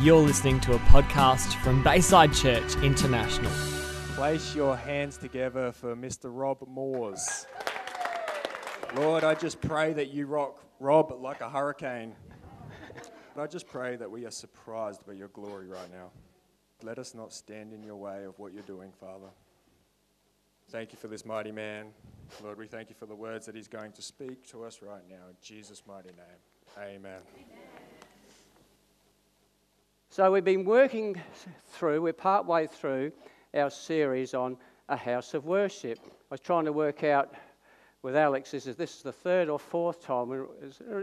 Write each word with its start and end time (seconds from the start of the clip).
You're 0.00 0.20
listening 0.20 0.60
to 0.60 0.74
a 0.74 0.78
podcast 0.78 1.60
from 1.60 1.82
Bayside 1.82 2.32
Church 2.32 2.76
International. 2.84 3.50
Place 4.14 4.54
your 4.54 4.76
hands 4.76 5.16
together 5.16 5.72
for 5.72 5.96
Mr. 5.96 6.26
Rob 6.26 6.58
Moores. 6.68 7.48
Lord, 8.94 9.24
I 9.24 9.34
just 9.34 9.60
pray 9.60 9.92
that 9.94 10.14
you 10.14 10.26
rock 10.26 10.62
Rob 10.78 11.12
like 11.20 11.40
a 11.40 11.50
hurricane. 11.50 12.14
But 13.34 13.42
I 13.42 13.46
just 13.48 13.66
pray 13.66 13.96
that 13.96 14.08
we 14.08 14.24
are 14.24 14.30
surprised 14.30 15.04
by 15.04 15.14
your 15.14 15.28
glory 15.28 15.66
right 15.66 15.90
now. 15.90 16.12
Let 16.84 17.00
us 17.00 17.12
not 17.12 17.32
stand 17.32 17.72
in 17.72 17.82
your 17.82 17.96
way 17.96 18.22
of 18.22 18.38
what 18.38 18.52
you're 18.52 18.62
doing, 18.62 18.92
Father. 19.00 19.30
Thank 20.70 20.92
you 20.92 20.98
for 21.00 21.08
this 21.08 21.24
mighty 21.24 21.50
man. 21.50 21.86
Lord, 22.44 22.56
we 22.56 22.68
thank 22.68 22.88
you 22.88 22.94
for 22.94 23.06
the 23.06 23.16
words 23.16 23.46
that 23.46 23.56
he's 23.56 23.66
going 23.66 23.90
to 23.90 24.02
speak 24.02 24.46
to 24.50 24.62
us 24.62 24.80
right 24.80 25.02
now. 25.10 25.26
In 25.28 25.36
Jesus' 25.42 25.82
mighty 25.88 26.10
name. 26.10 26.78
Amen. 26.78 27.20
So 30.18 30.32
we've 30.32 30.42
been 30.42 30.64
working 30.64 31.14
through, 31.68 32.02
we're 32.02 32.12
part 32.12 32.44
way 32.44 32.66
through 32.66 33.12
our 33.54 33.70
series 33.70 34.34
on 34.34 34.56
a 34.88 34.96
house 34.96 35.32
of 35.32 35.44
worship. 35.44 36.00
I 36.04 36.10
was 36.32 36.40
trying 36.40 36.64
to 36.64 36.72
work 36.72 37.04
out 37.04 37.34
with 38.02 38.16
Alex, 38.16 38.52
is, 38.52 38.64
this 38.64 38.96
is 38.96 39.02
the 39.02 39.12
third 39.12 39.48
or 39.48 39.60
fourth 39.60 40.02
time. 40.02 40.48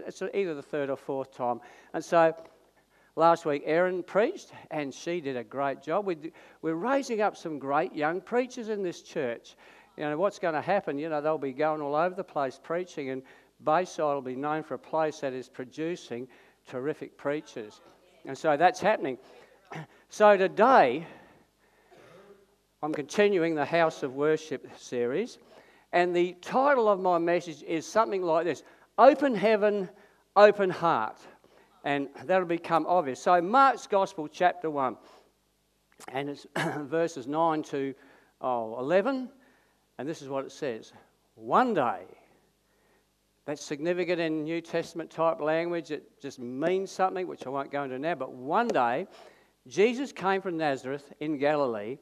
It's 0.05 0.21
either 0.21 0.53
the 0.53 0.61
third 0.61 0.89
or 0.89 0.97
fourth 0.97 1.33
time. 1.33 1.61
And 1.93 2.03
so 2.03 2.35
last 3.15 3.45
week 3.45 3.63
Erin 3.65 4.03
preached, 4.03 4.51
and 4.69 4.93
she 4.93 5.21
did 5.21 5.37
a 5.37 5.45
great 5.45 5.81
job. 5.81 6.05
We, 6.05 6.33
we're 6.61 6.75
raising 6.75 7.21
up 7.21 7.37
some 7.37 7.57
great 7.57 7.95
young 7.95 8.19
preachers 8.19 8.67
in 8.67 8.83
this 8.83 9.01
church. 9.01 9.55
You 9.95 10.03
know, 10.03 10.17
what's 10.17 10.39
going 10.39 10.55
to 10.55 10.61
happen? 10.61 10.99
You 10.99 11.07
know, 11.07 11.21
they'll 11.21 11.37
be 11.37 11.53
going 11.53 11.79
all 11.79 11.95
over 11.95 12.15
the 12.15 12.23
place 12.25 12.59
preaching, 12.61 13.11
and 13.11 13.23
Bayside 13.63 14.13
will 14.13 14.21
be 14.21 14.35
known 14.35 14.61
for 14.61 14.73
a 14.73 14.77
place 14.77 15.19
that 15.19 15.31
is 15.31 15.47
producing 15.47 16.27
terrific 16.67 17.17
preachers. 17.17 17.79
And 18.27 18.37
so 18.37 18.57
that's 18.57 18.79
happening. 18.79 19.17
So 20.07 20.37
today, 20.37 21.05
I'm 22.81 22.93
continuing 22.93 23.53
the 23.55 23.65
House 23.65 24.01
of 24.01 24.13
Worship 24.13 24.69
series, 24.77 25.39
and 25.91 26.15
the 26.15 26.33
title 26.41 26.87
of 26.87 27.01
my 27.01 27.17
message 27.17 27.63
is 27.63 27.85
something 27.85 28.21
like 28.21 28.45
this 28.45 28.63
Open 28.97 29.35
Heaven, 29.35 29.89
Open 30.37 30.69
Heart 30.69 31.17
and 31.85 32.09
that'll 32.25 32.47
become 32.47 32.85
obvious. 32.87 33.21
So, 33.21 33.39
Mark's 33.41 33.87
Gospel, 33.87 34.27
chapter 34.27 34.69
1, 34.69 34.97
and 36.09 36.29
it's 36.29 36.45
verses 36.81 37.27
9 37.27 37.63
to 37.63 37.93
oh, 38.41 38.77
11, 38.79 39.29
and 39.97 40.09
this 40.09 40.21
is 40.21 40.27
what 40.27 40.43
it 40.43 40.51
says 40.51 40.91
One 41.35 41.73
day, 41.73 42.01
that's 43.45 43.63
significant 43.63 44.19
in 44.19 44.43
New 44.43 44.59
Testament 44.59 45.11
type 45.11 45.39
language, 45.39 45.91
it 45.91 46.19
just 46.19 46.39
means 46.39 46.91
something, 46.91 47.27
which 47.27 47.45
I 47.45 47.49
won't 47.49 47.71
go 47.71 47.83
into 47.83 47.99
now, 47.99 48.15
but 48.15 48.33
one 48.33 48.67
day, 48.67 49.07
Jesus 49.67 50.11
came 50.11 50.41
from 50.41 50.57
Nazareth 50.57 51.13
in 51.19 51.37
Galilee, 51.37 51.97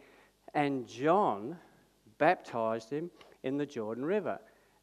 and 0.53 0.88
John 0.88 1.58
baptized 2.17 2.89
him 2.89 3.11
in 3.44 3.58
the 3.58 3.66
Jordan 3.66 4.05
River. 4.05 4.39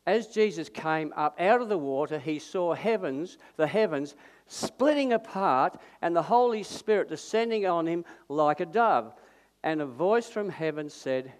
As 0.06 0.28
Jesus 0.28 0.68
came 0.68 1.12
up 1.16 1.40
out 1.40 1.60
of 1.60 1.68
the 1.68 1.78
water, 1.78 2.18
he 2.18 2.38
saw 2.38 2.74
heavens, 2.74 3.38
the 3.56 3.66
heavens 3.66 4.14
splitting 4.46 5.12
apart, 5.12 5.78
and 6.02 6.16
the 6.16 6.22
Holy 6.22 6.62
Spirit 6.62 7.08
descending 7.08 7.66
on 7.66 7.86
him 7.86 8.04
like 8.28 8.60
a 8.60 8.66
dove. 8.66 9.14
And 9.62 9.80
a 9.80 9.86
voice 9.86 10.28
from 10.28 10.48
heaven 10.48 10.88
said, 10.88 11.32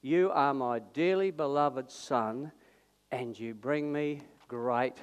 You 0.00 0.30
are 0.32 0.54
my 0.54 0.78
dearly 0.78 1.30
beloved 1.30 1.90
Son, 1.90 2.52
and 3.10 3.38
you 3.38 3.54
bring 3.54 3.92
me 3.92 4.22
great 4.48 4.94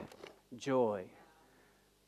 joy. 0.57 1.05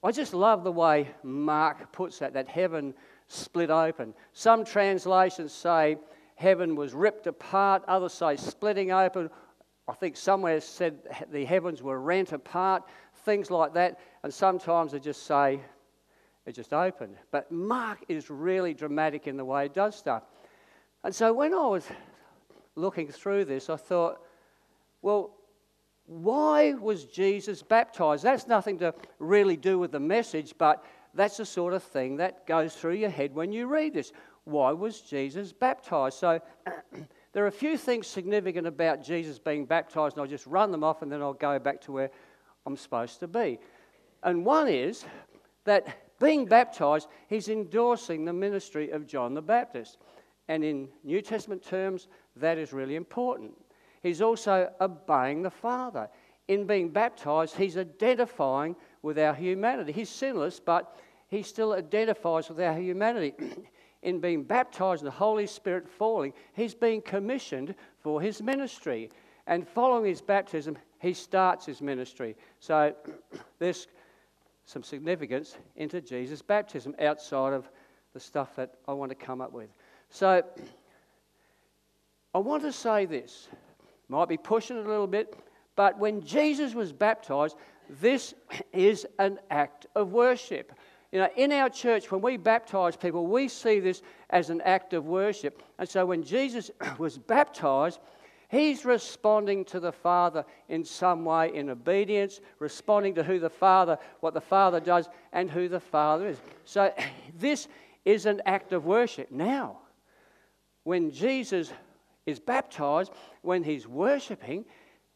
I 0.04 0.12
just 0.12 0.34
love 0.34 0.64
the 0.64 0.72
way 0.72 1.08
Mark 1.24 1.92
puts 1.92 2.20
that, 2.20 2.34
that 2.34 2.48
heaven 2.48 2.94
split 3.28 3.70
open. 3.70 4.14
Some 4.34 4.64
translations 4.64 5.52
say 5.52 5.98
heaven 6.36 6.76
was 6.76 6.94
ripped 6.94 7.28
apart, 7.28 7.84
others 7.88 8.14
say 8.14 8.36
splitting 8.36 8.92
open. 8.92 9.30
I 9.88 9.94
think 9.94 10.18
somewhere 10.18 10.62
said 10.62 11.00
the 11.32 11.46
heavens 11.46 11.82
were 11.82 12.00
rent 12.00 12.32
apart, 12.34 12.84
things 13.24 13.50
like 13.50 13.74
that. 13.74 14.00
And 14.24 14.34
sometimes 14.34 14.92
they 14.92 15.00
just 15.00 15.26
say 15.26 15.60
it 16.46 16.54
just 16.54 16.74
opened. 16.74 17.18
But 17.32 17.52
Mark 17.52 18.00
is 18.08 18.30
really 18.30 18.74
dramatic 18.74 19.28
in 19.28 19.38
the 19.38 19.46
way 19.46 19.64
he 19.64 19.70
does 19.70 19.96
stuff. 19.96 20.24
And 21.04 21.14
so 21.14 21.34
when 21.34 21.54
I 21.54 21.68
was 21.68 21.88
looking 22.76 23.08
through 23.08 23.46
this, 23.46 23.70
I 23.70 23.76
thought, 23.76 24.22
well, 25.02 25.32
why 26.08 26.74
was 26.74 27.06
Jesus 27.06 27.62
baptized? 27.62 28.24
That's 28.24 28.48
nothing 28.48 28.78
to 28.80 28.94
really 29.20 29.58
do 29.58 29.80
with 29.80 29.92
the 29.92 30.00
message, 30.00 30.54
but 30.58 30.84
that's 31.14 31.38
the 31.38 31.46
sort 31.46 31.74
of 31.74 31.84
thing 31.84 32.18
that 32.18 32.46
goes 32.46 32.76
through 32.76 32.96
your 32.96 33.10
head 33.10 33.34
when 33.34 33.52
you 33.52 33.68
read 33.68 33.94
this. 33.94 34.12
Why 34.44 34.72
was 34.72 35.02
Jesus 35.02 35.52
baptized? 35.52 36.20
So 36.20 36.40
There 37.36 37.44
are 37.44 37.48
a 37.48 37.52
few 37.52 37.78
things 37.78 38.08
significant 38.08 38.66
about 38.66 39.04
Jesus 39.04 39.40
being 39.40 39.66
baptized, 39.66 40.16
and 40.16 40.22
I'll 40.22 40.30
just 40.30 40.48
run 40.48 40.72
them 40.72 40.86
off 40.86 41.02
and 41.02 41.12
then 41.12 41.22
I'll 41.22 41.34
go 41.34 41.60
back 41.60 41.82
to 41.82 41.92
where 41.92 42.10
I'm 42.66 42.78
supposed 42.78 43.20
to 43.20 43.28
be. 43.28 43.60
And 44.24 44.46
one 44.46 44.70
is 44.70 45.04
that 45.66 46.18
being 46.18 46.46
baptized, 46.46 47.10
he's 47.28 47.50
endorsing 47.50 48.24
the 48.24 48.32
ministry 48.32 48.92
of 48.92 49.06
John 49.06 49.34
the 49.34 49.42
Baptist. 49.42 49.98
And 50.48 50.64
in 50.64 50.88
New 51.04 51.22
Testament 51.22 51.62
terms, 51.62 52.08
that 52.38 52.58
is 52.58 52.72
really 52.72 52.96
important. 52.96 53.52
He's 54.06 54.22
also 54.22 54.72
obeying 54.80 55.42
the 55.42 55.50
Father. 55.50 56.10
In 56.48 56.68
being 56.68 56.90
baptized, 56.90 57.56
he's 57.56 57.76
identifying 57.76 58.76
with 59.02 59.18
our 59.18 59.34
humanity. 59.34 59.92
He's 59.92 60.12
sinless, 60.12 60.60
but 60.60 61.00
he 61.28 61.42
still 61.42 61.74
identifies 61.74 62.48
with 62.48 62.60
our 62.60 62.78
humanity. 62.78 63.34
in 64.04 64.20
being 64.20 64.44
baptized 64.44 65.02
in 65.02 65.06
the 65.06 65.12
Holy 65.12 65.48
Spirit 65.48 65.90
falling, 65.90 66.34
he's 66.54 66.76
being 66.76 67.02
commissioned 67.02 67.74
for 67.98 68.22
his 68.22 68.44
ministry. 68.44 69.10
And 69.48 69.68
following 69.68 70.06
his 70.06 70.22
baptism, 70.22 70.78
he 71.00 71.12
starts 71.12 71.66
his 71.66 71.82
ministry. 71.82 72.36
So 72.60 72.94
there's 73.58 73.88
some 74.66 74.84
significance 74.84 75.58
into 75.78 76.00
Jesus' 76.00 76.44
baptism 76.44 76.94
outside 77.00 77.54
of 77.54 77.72
the 78.14 78.20
stuff 78.20 78.56
that 78.58 78.76
I 78.88 78.94
want 78.94 79.10
to 79.10 79.16
come 79.16 79.42
up 79.42 79.52
with. 79.52 79.70
So 80.12 80.44
I 82.36 82.38
want 82.38 82.62
to 82.62 82.72
say 82.72 83.08
this. 83.08 83.48
Might 84.08 84.30
be 84.30 84.38
pushing 84.38 84.78
it 84.78 84.86
a 84.86 84.90
little 84.90 85.08
bit, 85.08 85.36
but 85.76 85.98
when 85.98 86.22
Jesus 86.22 86.74
was 86.74 86.92
baptized, 86.92 87.56
this 87.90 88.34
is 88.74 89.06
an 89.20 89.40
act 89.50 89.88
of 89.96 90.12
worship. 90.12 90.72
You 91.12 91.20
know, 91.22 91.30
in 91.36 91.52
our 91.52 91.70
church, 91.70 92.12
when 92.12 92.22
we 92.22 92.38
baptize 92.38 92.98
people, 92.98 93.28
we 93.28 93.48
see 93.48 93.80
this 93.80 94.02
as 94.32 94.50
an 94.50 94.62
act 94.62 94.94
of 94.94 95.06
worship. 95.06 95.64
And 95.80 95.88
so 95.88 96.06
when 96.06 96.24
Jesus 96.24 96.72
was 96.98 97.18
baptized, 97.18 98.00
he's 98.50 98.86
responding 98.86 99.64
to 99.66 99.80
the 99.80 99.92
Father 99.92 100.46
in 100.68 100.84
some 100.84 101.24
way 101.24 101.56
in 101.56 101.70
obedience, 101.70 102.42
responding 102.60 103.16
to 103.16 103.24
who 103.24 103.40
the 103.40 103.50
Father, 103.50 103.98
what 104.20 104.34
the 104.34 104.42
Father 104.42 104.80
does, 104.80 105.08
and 105.32 105.50
who 105.50 105.70
the 105.70 105.80
Father 105.80 106.28
is. 106.28 106.38
So 106.66 106.94
this 107.40 107.68
is 108.04 108.26
an 108.26 108.42
act 108.46 108.74
of 108.74 108.86
worship. 108.86 109.32
Now, 109.32 109.80
when 110.84 111.12
Jesus 111.12 111.72
is 112.26 112.40
baptized, 112.40 113.12
when 113.42 113.64
he's 113.64 113.88
worshiping, 113.88 114.66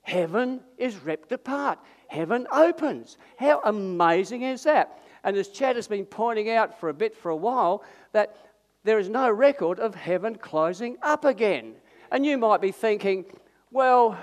heaven 0.01 0.61
is 0.77 0.97
ripped 0.97 1.31
apart. 1.31 1.79
Heaven 2.07 2.47
opens. 2.51 3.17
How 3.37 3.61
amazing 3.63 4.43
is 4.43 4.63
that? 4.63 4.99
And 5.23 5.35
as 5.35 5.49
Chad 5.49 5.75
has 5.75 5.87
been 5.87 6.05
pointing 6.05 6.49
out 6.49 6.79
for 6.79 6.89
a 6.89 6.93
bit 6.93 7.15
for 7.15 7.29
a 7.29 7.35
while, 7.35 7.83
that 8.13 8.35
there 8.83 8.99
is 8.99 9.09
no 9.09 9.29
record 9.29 9.79
of 9.79 9.95
heaven 9.95 10.35
closing 10.35 10.97
up 11.01 11.25
again. 11.25 11.75
And 12.11 12.25
you 12.25 12.37
might 12.37 12.61
be 12.61 12.71
thinking, 12.71 13.25
well, 13.71 14.17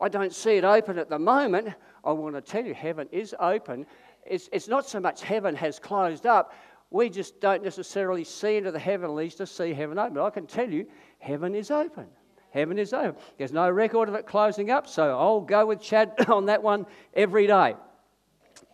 I 0.00 0.08
don't 0.08 0.32
see 0.32 0.56
it 0.56 0.64
open 0.64 0.98
at 0.98 1.08
the 1.08 1.18
moment. 1.18 1.68
I 2.04 2.12
want 2.12 2.34
to 2.34 2.40
tell 2.40 2.64
you, 2.64 2.74
heaven 2.74 3.08
is 3.10 3.34
open. 3.40 3.86
It's, 4.26 4.48
it's 4.52 4.68
not 4.68 4.86
so 4.86 5.00
much 5.00 5.22
heaven 5.22 5.54
has 5.56 5.78
closed 5.78 6.26
up, 6.26 6.52
we 6.92 7.08
just 7.08 7.40
don't 7.40 7.62
necessarily 7.62 8.22
see 8.22 8.56
into 8.56 8.70
the 8.70 8.78
heavenlies 8.78 9.34
to 9.36 9.46
see 9.46 9.72
heaven 9.72 9.98
open. 9.98 10.18
I 10.18 10.28
can 10.28 10.46
tell 10.46 10.68
you, 10.68 10.86
heaven 11.22 11.54
is 11.54 11.70
open. 11.70 12.06
Heaven 12.50 12.78
is 12.78 12.92
open. 12.92 13.14
There's 13.38 13.52
no 13.52 13.70
record 13.70 14.08
of 14.08 14.14
it 14.14 14.26
closing 14.26 14.70
up, 14.70 14.86
so 14.86 15.16
I'll 15.16 15.40
go 15.40 15.66
with 15.66 15.80
Chad 15.80 16.12
on 16.28 16.46
that 16.46 16.62
one 16.62 16.86
every 17.14 17.46
day. 17.46 17.76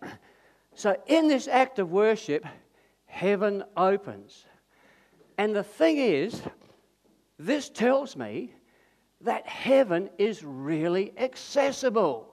So, 0.75 0.97
in 1.09 1.27
this 1.27 1.49
act 1.49 1.81
of 1.81 1.91
worship, 1.91 2.47
heaven 3.07 3.65
opens. 3.77 4.45
And 5.37 5.53
the 5.57 5.65
thing 5.65 5.99
is, 5.99 6.41
this 7.37 7.69
tells 7.69 8.15
me 8.17 8.55
that 9.23 9.45
heaven 9.49 10.09
is 10.19 10.45
really 10.45 11.13
accessible. 11.19 12.33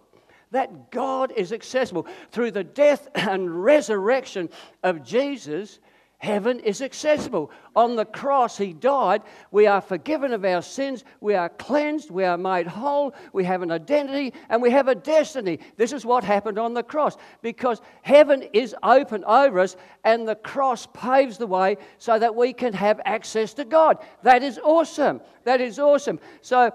That 0.52 0.92
God 0.92 1.34
is 1.36 1.52
accessible. 1.52 2.06
Through 2.32 2.52
the 2.52 2.64
death 2.64 3.08
and 3.16 3.64
resurrection 3.64 4.50
of 4.84 5.04
Jesus, 5.04 5.80
Heaven 6.18 6.60
is 6.62 6.82
accessible. 6.82 7.52
On 7.76 7.96
the 7.96 8.06
cross, 8.06 8.58
He 8.58 8.74
died. 8.74 9.22
We 9.52 9.68
are 9.68 9.82
forgiven 9.82 10.32
of 10.32 10.46
our 10.46 10.62
sins. 10.62 11.04
We 11.20 11.36
are 11.36 11.50
cleansed. 11.50 12.10
We 12.10 12.24
are 12.24 12.38
made 12.38 12.68
whole. 12.68 13.14
We 13.34 13.44
have 13.44 13.62
an 13.62 13.72
identity 13.72 14.34
and 14.50 14.62
we 14.62 14.72
have 14.72 14.88
a 14.88 14.96
destiny. 14.96 15.60
This 15.76 15.92
is 15.92 16.06
what 16.06 16.24
happened 16.24 16.58
on 16.58 16.74
the 16.74 16.84
cross 16.84 17.18
because 17.42 17.82
heaven 18.02 18.44
is 18.54 18.76
open 18.82 19.24
over 19.26 19.60
us 19.60 19.76
and 20.04 20.28
the 20.28 20.36
cross 20.36 20.88
paves 20.94 21.38
the 21.38 21.48
way 21.48 21.78
so 21.98 22.18
that 22.18 22.36
we 22.36 22.54
can 22.54 22.74
have 22.74 23.02
access 23.06 23.54
to 23.56 23.66
God. 23.66 23.98
That 24.24 24.42
is 24.42 24.58
awesome. 24.64 25.22
That 25.44 25.60
is 25.60 25.80
awesome. 25.80 26.20
So 26.42 26.72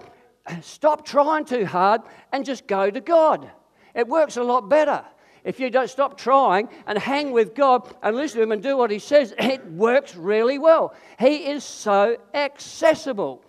stop 0.61 1.05
trying 1.05 1.45
too 1.45 1.65
hard 1.65 2.01
and 2.31 2.45
just 2.45 2.67
go 2.67 2.89
to 2.89 3.01
God. 3.01 3.49
It 3.95 4.07
works 4.07 4.37
a 4.37 4.43
lot 4.43 4.69
better. 4.69 5.03
If 5.43 5.59
you 5.59 5.69
don't 5.69 5.89
stop 5.89 6.17
trying 6.17 6.69
and 6.85 6.97
hang 6.97 7.31
with 7.31 7.55
God 7.55 7.93
and 8.03 8.15
listen 8.15 8.37
to 8.37 8.43
Him 8.43 8.51
and 8.51 8.61
do 8.61 8.77
what 8.77 8.91
He 8.91 8.99
says, 8.99 9.33
it 9.39 9.65
works 9.71 10.15
really 10.15 10.59
well. 10.59 10.93
He 11.19 11.47
is 11.47 11.63
so 11.63 12.17
accessible. 12.33 13.43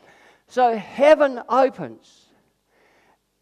So 0.48 0.76
heaven 0.76 1.40
opens 1.48 2.26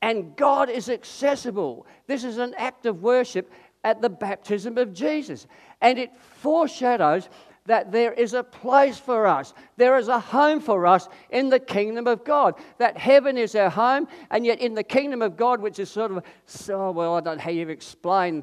and 0.02 0.34
God 0.36 0.70
is 0.70 0.88
accessible. 0.88 1.86
This 2.06 2.24
is 2.24 2.38
an 2.38 2.54
act 2.56 2.86
of 2.86 3.02
worship 3.02 3.50
at 3.84 4.00
the 4.00 4.10
baptism 4.10 4.78
of 4.78 4.92
Jesus. 4.92 5.46
And 5.80 5.98
it 5.98 6.10
foreshadows 6.16 7.28
that 7.70 7.92
there 7.92 8.12
is 8.12 8.34
a 8.34 8.42
place 8.42 8.98
for 8.98 9.28
us, 9.28 9.54
there 9.76 9.96
is 9.96 10.08
a 10.08 10.18
home 10.18 10.58
for 10.58 10.88
us 10.88 11.08
in 11.30 11.48
the 11.48 11.60
kingdom 11.60 12.08
of 12.08 12.24
God. 12.24 12.56
That 12.78 12.98
heaven 12.98 13.38
is 13.38 13.54
our 13.54 13.70
home, 13.70 14.08
and 14.32 14.44
yet 14.44 14.60
in 14.60 14.74
the 14.74 14.82
kingdom 14.82 15.22
of 15.22 15.36
God, 15.36 15.60
which 15.60 15.78
is 15.78 15.88
sort 15.88 16.10
of, 16.10 16.24
so, 16.46 16.90
well, 16.90 17.14
I 17.14 17.20
don't 17.20 17.36
know 17.36 17.44
how 17.44 17.52
you 17.52 17.68
explain 17.68 18.42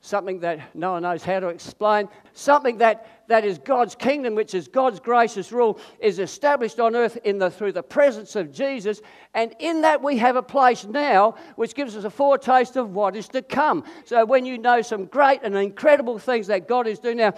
something 0.00 0.38
that 0.38 0.76
no 0.76 0.92
one 0.92 1.02
knows 1.02 1.24
how 1.24 1.40
to 1.40 1.48
explain, 1.48 2.08
something 2.32 2.78
that, 2.78 3.24
that 3.26 3.44
is 3.44 3.58
God's 3.58 3.96
kingdom, 3.96 4.36
which 4.36 4.54
is 4.54 4.68
God's 4.68 5.00
gracious 5.00 5.50
rule, 5.50 5.80
is 5.98 6.20
established 6.20 6.78
on 6.78 6.94
earth 6.94 7.18
in 7.24 7.38
the, 7.38 7.50
through 7.50 7.72
the 7.72 7.82
presence 7.82 8.36
of 8.36 8.52
Jesus. 8.52 9.02
And 9.34 9.56
in 9.58 9.80
that 9.80 10.00
we 10.00 10.18
have 10.18 10.36
a 10.36 10.42
place 10.42 10.84
now 10.84 11.34
which 11.56 11.74
gives 11.74 11.96
us 11.96 12.04
a 12.04 12.10
foretaste 12.10 12.76
of 12.76 12.94
what 12.94 13.16
is 13.16 13.26
to 13.30 13.42
come. 13.42 13.82
So 14.04 14.24
when 14.24 14.46
you 14.46 14.56
know 14.56 14.82
some 14.82 15.06
great 15.06 15.40
and 15.42 15.56
incredible 15.56 16.20
things 16.20 16.46
that 16.46 16.68
God 16.68 16.86
is 16.86 17.00
doing 17.00 17.16
now, 17.16 17.34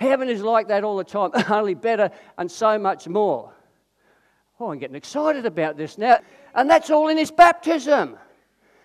Heaven 0.00 0.30
is 0.30 0.40
like 0.40 0.68
that 0.68 0.82
all 0.82 0.96
the 0.96 1.04
time, 1.04 1.30
only 1.50 1.74
better 1.74 2.10
and 2.38 2.50
so 2.50 2.78
much 2.78 3.06
more. 3.06 3.52
Oh, 4.58 4.70
I'm 4.70 4.78
getting 4.78 4.96
excited 4.96 5.44
about 5.44 5.76
this 5.76 5.98
now. 5.98 6.20
And 6.54 6.70
that's 6.70 6.88
all 6.88 7.08
in 7.08 7.18
his 7.18 7.30
baptism. 7.30 8.16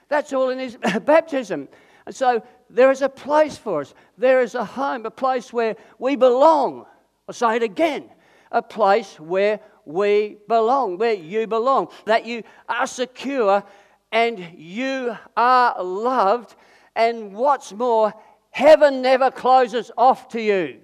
That's 0.09 0.33
all 0.33 0.49
in 0.49 0.59
his 0.59 0.77
baptism. 1.05 1.69
And 2.05 2.13
so 2.13 2.43
there 2.69 2.91
is 2.91 3.01
a 3.01 3.07
place 3.07 3.57
for 3.57 3.79
us. 3.79 3.93
There 4.17 4.41
is 4.41 4.55
a 4.55 4.65
home, 4.65 5.05
a 5.05 5.11
place 5.11 5.53
where 5.53 5.77
we 5.99 6.17
belong. 6.17 6.85
I'll 7.29 7.33
say 7.33 7.55
it 7.55 7.63
again 7.63 8.09
a 8.51 8.61
place 8.61 9.17
where 9.17 9.59
we 9.85 10.37
belong, 10.49 10.97
where 10.97 11.13
you 11.13 11.47
belong, 11.47 11.87
that 12.05 12.25
you 12.25 12.43
are 12.67 12.87
secure 12.87 13.63
and 14.11 14.45
you 14.55 15.17
are 15.35 15.81
loved. 15.81 16.55
And 16.95 17.33
what's 17.33 17.71
more, 17.71 18.13
heaven 18.51 19.01
never 19.01 19.31
closes 19.31 19.91
off 19.97 20.27
to 20.29 20.41
you. 20.41 20.81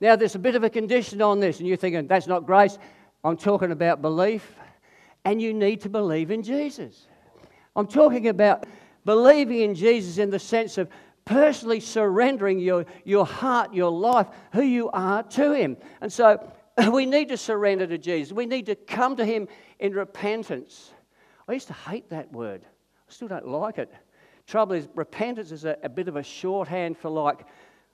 Now, 0.00 0.16
there's 0.16 0.34
a 0.34 0.38
bit 0.38 0.56
of 0.56 0.64
a 0.64 0.70
condition 0.70 1.22
on 1.22 1.40
this, 1.40 1.58
and 1.58 1.68
you're 1.68 1.76
thinking, 1.76 2.06
that's 2.06 2.26
not 2.26 2.46
grace. 2.46 2.78
I'm 3.24 3.36
talking 3.36 3.72
about 3.72 4.02
belief, 4.02 4.54
and 5.24 5.40
you 5.40 5.54
need 5.54 5.80
to 5.82 5.88
believe 5.88 6.30
in 6.30 6.42
Jesus. 6.42 7.06
I'm 7.74 7.86
talking 7.86 8.28
about 8.28 8.66
believing 9.04 9.60
in 9.60 9.74
Jesus 9.74 10.18
in 10.18 10.30
the 10.30 10.38
sense 10.38 10.78
of 10.78 10.88
personally 11.24 11.80
surrendering 11.80 12.58
your, 12.58 12.86
your 13.04 13.26
heart, 13.26 13.74
your 13.74 13.90
life, 13.90 14.28
who 14.52 14.62
you 14.62 14.90
are 14.90 15.22
to 15.22 15.52
Him. 15.52 15.76
And 16.00 16.12
so 16.12 16.52
we 16.92 17.06
need 17.06 17.28
to 17.28 17.36
surrender 17.36 17.86
to 17.86 17.98
Jesus. 17.98 18.32
We 18.32 18.46
need 18.46 18.66
to 18.66 18.74
come 18.74 19.16
to 19.16 19.24
Him 19.24 19.48
in 19.78 19.92
repentance. 19.92 20.92
I 21.48 21.52
used 21.52 21.68
to 21.68 21.74
hate 21.74 22.10
that 22.10 22.32
word, 22.32 22.62
I 22.64 23.12
still 23.12 23.28
don't 23.28 23.48
like 23.48 23.78
it. 23.78 23.92
Trouble 24.46 24.74
is, 24.74 24.88
repentance 24.94 25.50
is 25.50 25.64
a, 25.64 25.76
a 25.82 25.88
bit 25.88 26.06
of 26.06 26.16
a 26.16 26.22
shorthand 26.22 26.96
for, 26.96 27.10
like, 27.10 27.46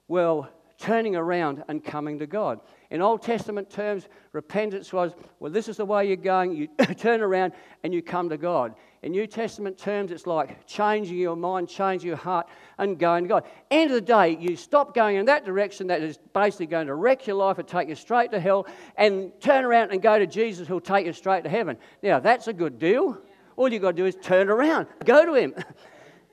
well, 0.09 0.49
turning 0.83 1.15
around 1.15 1.63
and 1.69 1.85
coming 1.85 2.19
to 2.19 2.27
God. 2.27 2.59
In 2.91 3.01
Old 3.01 3.23
Testament 3.23 3.71
terms, 3.71 4.09
repentance 4.33 4.93
was, 4.93 5.13
well, 5.39 5.53
this 5.53 5.69
is 5.69 5.77
the 5.77 5.85
way 5.85 6.09
you're 6.09 6.17
going, 6.17 6.57
you 6.57 6.67
turn 6.99 7.21
around 7.21 7.53
and 7.85 7.95
you 7.95 8.03
come 8.03 8.29
to 8.31 8.37
God. 8.37 8.75
In 9.03 9.13
New 9.13 9.29
Testament 9.29 9.79
terms, 9.79 10.11
it's 10.11 10.27
like 10.27 10.67
changing 10.67 11.17
your 11.19 11.37
mind, 11.37 11.69
changing 11.69 12.09
your 12.09 12.17
heart, 12.17 12.49
and 12.79 12.99
going 12.99 13.23
to 13.23 13.29
God. 13.29 13.45
End 13.71 13.93
of 13.93 13.95
the 13.95 14.01
day, 14.01 14.37
you 14.41 14.57
stop 14.57 14.93
going 14.93 15.17
in 15.17 15.27
that 15.27 15.45
direction 15.45 15.87
that 15.87 16.03
is 16.03 16.19
basically 16.35 16.67
going 16.67 16.89
to 16.89 16.97
wreck 16.97 17.29
your 17.29 17.37
life 17.37 17.59
and 17.59 17.69
take 17.69 17.89
you 17.89 17.95
straight 17.95 18.33
to 18.33 18.41
hell, 18.41 18.67
and 18.97 19.31
turn 19.41 19.65
around 19.65 19.93
and 19.93 20.03
go 20.03 20.19
to 20.19 20.27
Jesus 20.27 20.67
who'll 20.67 20.81
take 20.81 21.07
you 21.07 21.13
straight 21.13 21.45
to 21.45 21.49
heaven. 21.49 21.77
Now, 22.03 22.19
that's 22.19 22.49
a 22.49 22.53
good 22.53 22.81
deal. 22.81 23.19
All 23.55 23.73
you've 23.73 23.83
got 23.83 23.93
to 23.93 23.97
do 23.97 24.07
is 24.07 24.17
turn 24.21 24.49
around, 24.49 24.89
go 25.05 25.25
to 25.25 25.35
Him. 25.35 25.55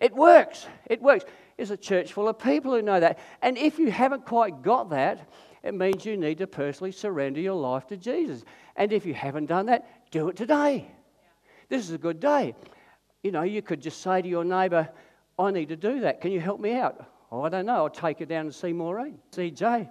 It 0.01 0.15
works. 0.15 0.65
It 0.85 1.01
works 1.01 1.25
is 1.59 1.71
a 1.71 1.77
church 1.77 2.13
full 2.13 2.27
of 2.27 2.39
people 2.39 2.73
who 2.73 2.81
know 2.81 2.99
that. 2.99 3.19
And 3.41 3.57
if 3.57 3.77
you 3.77 3.91
haven't 3.91 4.25
quite 4.25 4.61
got 4.61 4.89
that, 4.91 5.29
it 5.63 5.73
means 5.73 6.05
you 6.05 6.15
need 6.15 6.37
to 6.37 6.47
personally 6.47 6.91
surrender 6.91 7.39
your 7.39 7.55
life 7.55 7.87
to 7.87 7.97
Jesus. 7.97 8.43
And 8.75 8.93
if 8.93 9.05
you 9.05 9.13
haven't 9.13 9.47
done 9.47 9.65
that, 9.67 10.09
do 10.11 10.29
it 10.29 10.37
today. 10.37 10.89
This 11.67 11.83
is 11.83 11.91
a 11.91 11.97
good 11.97 12.19
day. 12.19 12.55
You 13.23 13.31
know, 13.31 13.43
you 13.43 13.61
could 13.61 13.81
just 13.81 14.01
say 14.01 14.21
to 14.21 14.27
your 14.27 14.45
neighbour, 14.45 14.89
I 15.37 15.51
need 15.51 15.69
to 15.69 15.75
do 15.75 16.01
that. 16.01 16.21
Can 16.21 16.31
you 16.31 16.39
help 16.39 16.59
me 16.59 16.73
out? 16.73 17.05
Oh, 17.31 17.41
I 17.41 17.49
don't 17.49 17.65
know. 17.65 17.75
I'll 17.75 17.89
take 17.89 18.19
you 18.21 18.25
down 18.25 18.45
and 18.45 18.55
see 18.55 18.73
Maureen. 18.73 19.19
Jay. 19.31 19.89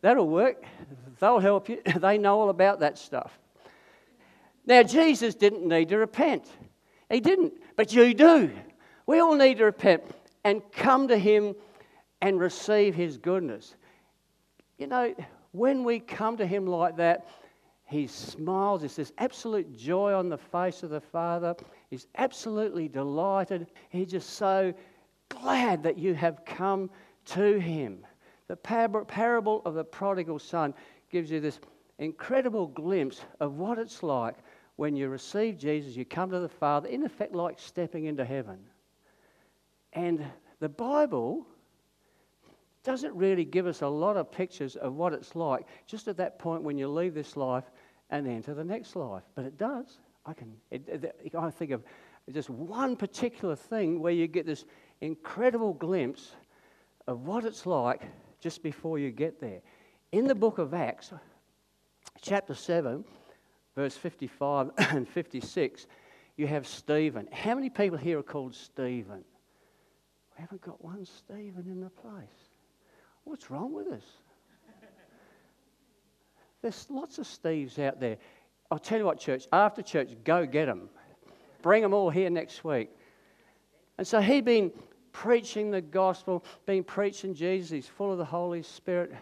That'll 0.00 0.28
work. 0.28 0.64
They'll 1.18 1.40
help 1.40 1.68
you. 1.68 1.82
They 1.98 2.18
know 2.18 2.40
all 2.40 2.50
about 2.50 2.80
that 2.80 2.96
stuff. 2.96 3.36
Now, 4.64 4.82
Jesus 4.82 5.34
didn't 5.34 5.66
need 5.66 5.88
to 5.88 5.98
repent. 5.98 6.46
He 7.10 7.20
didn't. 7.20 7.54
But 7.76 7.92
you 7.92 8.14
do. 8.14 8.50
We 9.06 9.18
all 9.18 9.34
need 9.34 9.58
to 9.58 9.64
repent 9.64 10.04
and 10.44 10.62
come 10.72 11.08
to 11.08 11.18
Him 11.18 11.54
and 12.20 12.38
receive 12.38 12.94
His 12.94 13.16
goodness. 13.16 13.74
You 14.78 14.86
know, 14.86 15.14
when 15.52 15.84
we 15.84 16.00
come 16.00 16.36
to 16.36 16.46
Him 16.46 16.66
like 16.66 16.96
that, 16.96 17.26
He 17.86 18.06
smiles. 18.06 18.80
There's 18.80 18.96
this 18.96 19.12
absolute 19.18 19.76
joy 19.76 20.12
on 20.12 20.28
the 20.28 20.38
face 20.38 20.82
of 20.82 20.90
the 20.90 21.00
Father. 21.00 21.54
He's 21.90 22.06
absolutely 22.16 22.88
delighted. 22.88 23.66
He's 23.90 24.10
just 24.10 24.30
so 24.30 24.72
glad 25.28 25.82
that 25.82 25.98
you 25.98 26.14
have 26.14 26.44
come 26.44 26.90
to 27.26 27.58
Him. 27.58 28.04
The 28.46 28.56
parable 28.56 29.62
of 29.64 29.74
the 29.74 29.84
prodigal 29.84 30.38
son 30.38 30.72
gives 31.10 31.30
you 31.30 31.40
this 31.40 31.60
incredible 31.98 32.68
glimpse 32.68 33.20
of 33.40 33.54
what 33.54 33.78
it's 33.78 34.02
like 34.02 34.36
when 34.76 34.94
you 34.94 35.08
receive 35.08 35.58
Jesus, 35.58 35.96
you 35.96 36.04
come 36.04 36.30
to 36.30 36.38
the 36.38 36.48
Father, 36.48 36.88
in 36.88 37.04
effect, 37.04 37.34
like 37.34 37.58
stepping 37.58 38.04
into 38.04 38.24
heaven. 38.24 38.58
And 39.92 40.24
the 40.60 40.68
Bible 40.68 41.46
doesn't 42.84 43.14
really 43.14 43.44
give 43.44 43.66
us 43.66 43.82
a 43.82 43.88
lot 43.88 44.16
of 44.16 44.30
pictures 44.30 44.76
of 44.76 44.94
what 44.94 45.12
it's 45.12 45.34
like 45.34 45.66
just 45.86 46.08
at 46.08 46.16
that 46.16 46.38
point 46.38 46.62
when 46.62 46.78
you 46.78 46.88
leave 46.88 47.14
this 47.14 47.36
life 47.36 47.64
and 48.10 48.26
enter 48.26 48.54
the 48.54 48.64
next 48.64 48.96
life. 48.96 49.24
But 49.34 49.44
it 49.44 49.58
does. 49.58 49.98
I 50.24 50.32
can 50.32 50.54
it, 50.70 50.88
it, 50.88 51.34
I 51.34 51.50
think 51.50 51.70
of 51.70 51.82
just 52.32 52.50
one 52.50 52.96
particular 52.96 53.56
thing 53.56 54.00
where 54.00 54.12
you 54.12 54.26
get 54.26 54.46
this 54.46 54.64
incredible 55.00 55.72
glimpse 55.72 56.32
of 57.06 57.26
what 57.26 57.44
it's 57.44 57.66
like 57.66 58.02
just 58.40 58.62
before 58.62 58.98
you 58.98 59.10
get 59.10 59.40
there. 59.40 59.60
In 60.12 60.26
the 60.26 60.34
book 60.34 60.58
of 60.58 60.74
Acts, 60.74 61.12
chapter 62.20 62.54
7, 62.54 63.04
verse 63.74 63.96
55 63.96 64.70
and 64.78 65.08
56, 65.08 65.86
you 66.36 66.46
have 66.46 66.66
Stephen. 66.66 67.28
How 67.32 67.54
many 67.54 67.70
people 67.70 67.98
here 67.98 68.18
are 68.18 68.22
called 68.22 68.54
Stephen? 68.54 69.24
We 70.38 70.42
haven't 70.42 70.62
got 70.62 70.82
one 70.84 71.04
Stephen 71.04 71.64
in 71.66 71.80
the 71.80 71.90
place. 71.90 72.28
What's 73.24 73.50
wrong 73.50 73.72
with 73.74 73.88
us? 73.88 74.04
There's 76.62 76.86
lots 76.88 77.18
of 77.18 77.26
Steves 77.26 77.78
out 77.78 77.98
there. 77.98 78.18
I'll 78.70 78.78
tell 78.78 78.98
you 78.98 79.04
what, 79.04 79.18
church, 79.18 79.48
after 79.52 79.82
church, 79.82 80.10
go 80.24 80.46
get 80.46 80.66
them. 80.66 80.90
Bring 81.60 81.82
them 81.82 81.92
all 81.92 82.08
here 82.08 82.30
next 82.30 82.62
week. 82.62 82.88
And 83.96 84.06
so 84.06 84.20
he'd 84.20 84.44
been 84.44 84.70
preaching 85.10 85.72
the 85.72 85.80
gospel, 85.80 86.44
been 86.66 86.84
preaching 86.84 87.34
Jesus. 87.34 87.70
He's 87.70 87.86
full 87.86 88.12
of 88.12 88.18
the 88.18 88.24
Holy 88.24 88.62
Spirit. 88.62 89.12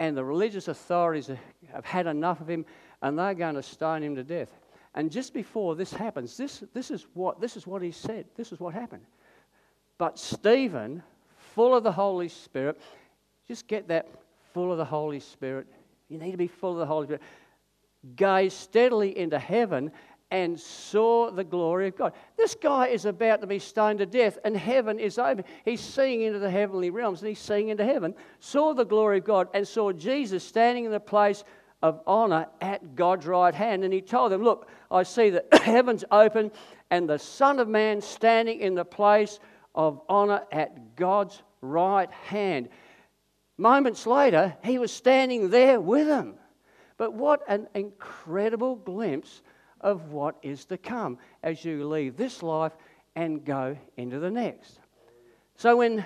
And 0.00 0.16
the 0.16 0.24
religious 0.24 0.66
authorities 0.66 1.30
have 1.72 1.84
had 1.84 2.06
enough 2.06 2.40
of 2.40 2.50
him 2.50 2.64
and 3.02 3.16
they're 3.16 3.34
going 3.34 3.54
to 3.54 3.62
stone 3.62 4.02
him 4.02 4.16
to 4.16 4.24
death. 4.24 4.50
And 4.94 5.12
just 5.12 5.34
before 5.34 5.76
this 5.76 5.92
happens, 5.92 6.36
this, 6.36 6.64
this, 6.74 6.90
is, 6.90 7.06
what, 7.14 7.40
this 7.40 7.56
is 7.56 7.66
what 7.66 7.82
he 7.82 7.92
said. 7.92 8.26
This 8.36 8.50
is 8.50 8.58
what 8.58 8.74
happened. 8.74 9.04
But 9.98 10.18
Stephen, 10.18 11.02
full 11.54 11.74
of 11.74 11.82
the 11.82 11.92
Holy 11.92 12.28
Spirit, 12.28 12.80
just 13.48 13.66
get 13.66 13.88
that 13.88 14.08
full 14.54 14.70
of 14.70 14.78
the 14.78 14.84
Holy 14.84 15.20
Spirit. 15.20 15.66
You 16.08 16.18
need 16.18 16.30
to 16.30 16.36
be 16.36 16.46
full 16.46 16.72
of 16.72 16.78
the 16.78 16.86
Holy 16.86 17.06
Spirit. 17.06 17.22
Gazed 18.14 18.56
steadily 18.56 19.18
into 19.18 19.38
heaven 19.38 19.90
and 20.30 20.58
saw 20.58 21.30
the 21.30 21.44
glory 21.44 21.88
of 21.88 21.96
God. 21.96 22.12
This 22.36 22.54
guy 22.54 22.88
is 22.88 23.06
about 23.06 23.40
to 23.40 23.46
be 23.46 23.58
stoned 23.58 23.98
to 24.00 24.06
death, 24.06 24.38
and 24.44 24.56
heaven 24.56 24.98
is 24.98 25.18
open. 25.18 25.44
He's 25.64 25.80
seeing 25.80 26.20
into 26.22 26.38
the 26.38 26.50
heavenly 26.50 26.90
realms, 26.90 27.20
and 27.20 27.28
he's 27.28 27.38
seeing 27.38 27.68
into 27.68 27.84
heaven. 27.84 28.14
Saw 28.38 28.74
the 28.74 28.84
glory 28.84 29.18
of 29.18 29.24
God, 29.24 29.48
and 29.54 29.66
saw 29.66 29.90
Jesus 29.90 30.44
standing 30.44 30.84
in 30.84 30.90
the 30.90 31.00
place 31.00 31.44
of 31.82 32.00
honor 32.06 32.46
at 32.60 32.94
God's 32.94 33.26
right 33.26 33.54
hand. 33.54 33.84
And 33.84 33.92
he 33.92 34.02
told 34.02 34.32
them, 34.32 34.42
Look, 34.42 34.68
I 34.90 35.02
see 35.02 35.30
that 35.30 35.46
heaven's 35.62 36.04
open, 36.10 36.52
and 36.90 37.08
the 37.08 37.18
Son 37.18 37.58
of 37.58 37.68
Man 37.68 38.00
standing 38.00 38.60
in 38.60 38.74
the 38.74 38.84
place 38.84 39.40
of 39.74 40.00
honor 40.08 40.42
at 40.50 40.96
God's 40.96 41.42
right 41.60 42.10
hand. 42.10 42.68
Moments 43.56 44.06
later, 44.06 44.56
he 44.64 44.78
was 44.78 44.92
standing 44.92 45.50
there 45.50 45.80
with 45.80 46.06
them. 46.06 46.34
But 46.96 47.12
what 47.12 47.42
an 47.48 47.68
incredible 47.74 48.76
glimpse 48.76 49.42
of 49.80 50.10
what 50.10 50.36
is 50.42 50.64
to 50.66 50.76
come 50.76 51.18
as 51.42 51.64
you 51.64 51.86
leave 51.86 52.16
this 52.16 52.42
life 52.42 52.72
and 53.14 53.44
go 53.44 53.76
into 53.96 54.18
the 54.18 54.30
next. 54.30 54.80
So 55.56 55.76
when 55.76 56.04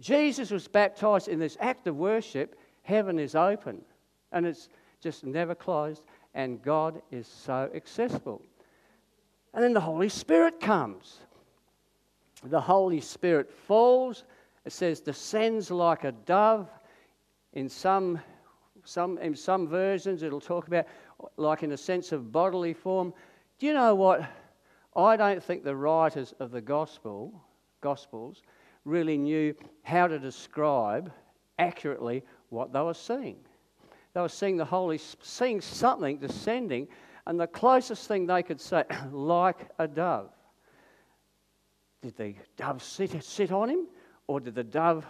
Jesus 0.00 0.50
was 0.50 0.68
baptized 0.68 1.28
in 1.28 1.38
this 1.38 1.56
act 1.60 1.86
of 1.86 1.96
worship, 1.96 2.58
heaven 2.82 3.18
is 3.18 3.34
open 3.34 3.82
and 4.32 4.46
it's 4.46 4.68
just 5.00 5.24
never 5.24 5.54
closed, 5.54 6.02
and 6.34 6.60
God 6.62 7.00
is 7.10 7.26
so 7.26 7.70
accessible. 7.74 8.42
And 9.52 9.62
then 9.62 9.72
the 9.72 9.80
Holy 9.80 10.08
Spirit 10.08 10.60
comes. 10.60 11.20
The 12.44 12.60
Holy 12.60 13.00
Spirit 13.00 13.50
falls, 13.50 14.24
it 14.64 14.72
says, 14.72 15.00
descends 15.00 15.70
like 15.70 16.04
a 16.04 16.12
dove. 16.12 16.68
In 17.54 17.68
some, 17.68 18.20
some, 18.84 19.18
in 19.18 19.34
some 19.34 19.68
versions, 19.68 20.22
it'll 20.22 20.40
talk 20.40 20.66
about 20.66 20.86
like 21.36 21.62
in 21.62 21.72
a 21.72 21.76
sense 21.76 22.12
of 22.12 22.32
bodily 22.32 22.74
form. 22.74 23.14
Do 23.58 23.66
you 23.66 23.74
know 23.74 23.94
what? 23.94 24.28
I 24.96 25.16
don't 25.16 25.42
think 25.42 25.64
the 25.64 25.76
writers 25.76 26.34
of 26.38 26.50
the 26.50 26.60
gospel, 26.60 27.32
Gospels 27.80 28.42
really 28.84 29.18
knew 29.18 29.54
how 29.82 30.06
to 30.06 30.18
describe 30.18 31.12
accurately 31.58 32.22
what 32.50 32.72
they 32.72 32.80
were 32.80 32.94
seeing. 32.94 33.36
They 34.12 34.20
were 34.20 34.28
seeing 34.28 34.56
the 34.56 34.64
Holy, 34.64 34.98
seeing 35.22 35.60
something 35.60 36.18
descending, 36.18 36.88
and 37.26 37.38
the 37.40 37.46
closest 37.46 38.06
thing 38.06 38.26
they 38.26 38.42
could 38.42 38.60
say, 38.60 38.84
like 39.10 39.68
a 39.78 39.88
dove. 39.88 40.30
Did 42.04 42.16
the 42.18 42.34
dove 42.58 42.82
sit, 42.82 43.24
sit 43.24 43.50
on 43.50 43.70
him, 43.70 43.86
or 44.26 44.38
did 44.38 44.54
the 44.54 44.62
dove 44.62 45.06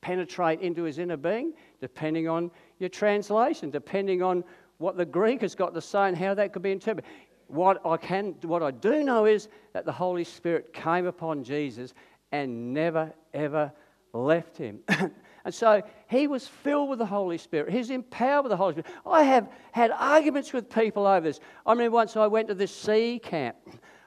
penetrate 0.00 0.60
into 0.60 0.84
his 0.84 1.00
inner 1.00 1.16
being? 1.16 1.54
Depending 1.80 2.28
on 2.28 2.52
your 2.78 2.88
translation, 2.88 3.68
depending 3.68 4.22
on 4.22 4.44
what 4.78 4.96
the 4.96 5.04
Greek 5.04 5.40
has 5.40 5.56
got 5.56 5.74
to 5.74 5.80
say 5.80 6.06
and 6.06 6.16
how 6.16 6.32
that 6.34 6.52
could 6.52 6.62
be 6.62 6.70
interpreted. 6.70 7.10
What 7.48 7.84
I, 7.84 7.96
can, 7.96 8.36
what 8.42 8.62
I 8.62 8.70
do 8.70 9.02
know 9.02 9.24
is 9.24 9.48
that 9.72 9.86
the 9.86 9.90
Holy 9.90 10.22
Spirit 10.22 10.72
came 10.72 11.06
upon 11.06 11.42
Jesus 11.42 11.94
and 12.30 12.72
never, 12.72 13.12
ever 13.32 13.72
left 14.12 14.56
him. 14.56 14.78
and 15.44 15.52
so 15.52 15.82
he 16.06 16.28
was 16.28 16.46
filled 16.46 16.90
with 16.90 17.00
the 17.00 17.06
Holy 17.06 17.38
Spirit. 17.38 17.72
He's 17.72 17.90
empowered 17.90 18.44
with 18.44 18.50
the 18.50 18.56
Holy 18.56 18.74
Spirit. 18.74 18.86
I 19.04 19.24
have 19.24 19.50
had 19.72 19.90
arguments 19.90 20.52
with 20.52 20.70
people 20.70 21.08
over 21.08 21.26
this. 21.26 21.40
I 21.66 21.72
remember 21.72 21.96
once 21.96 22.16
I 22.16 22.28
went 22.28 22.46
to 22.48 22.54
this 22.54 22.72
sea 22.72 23.18
camp. 23.18 23.56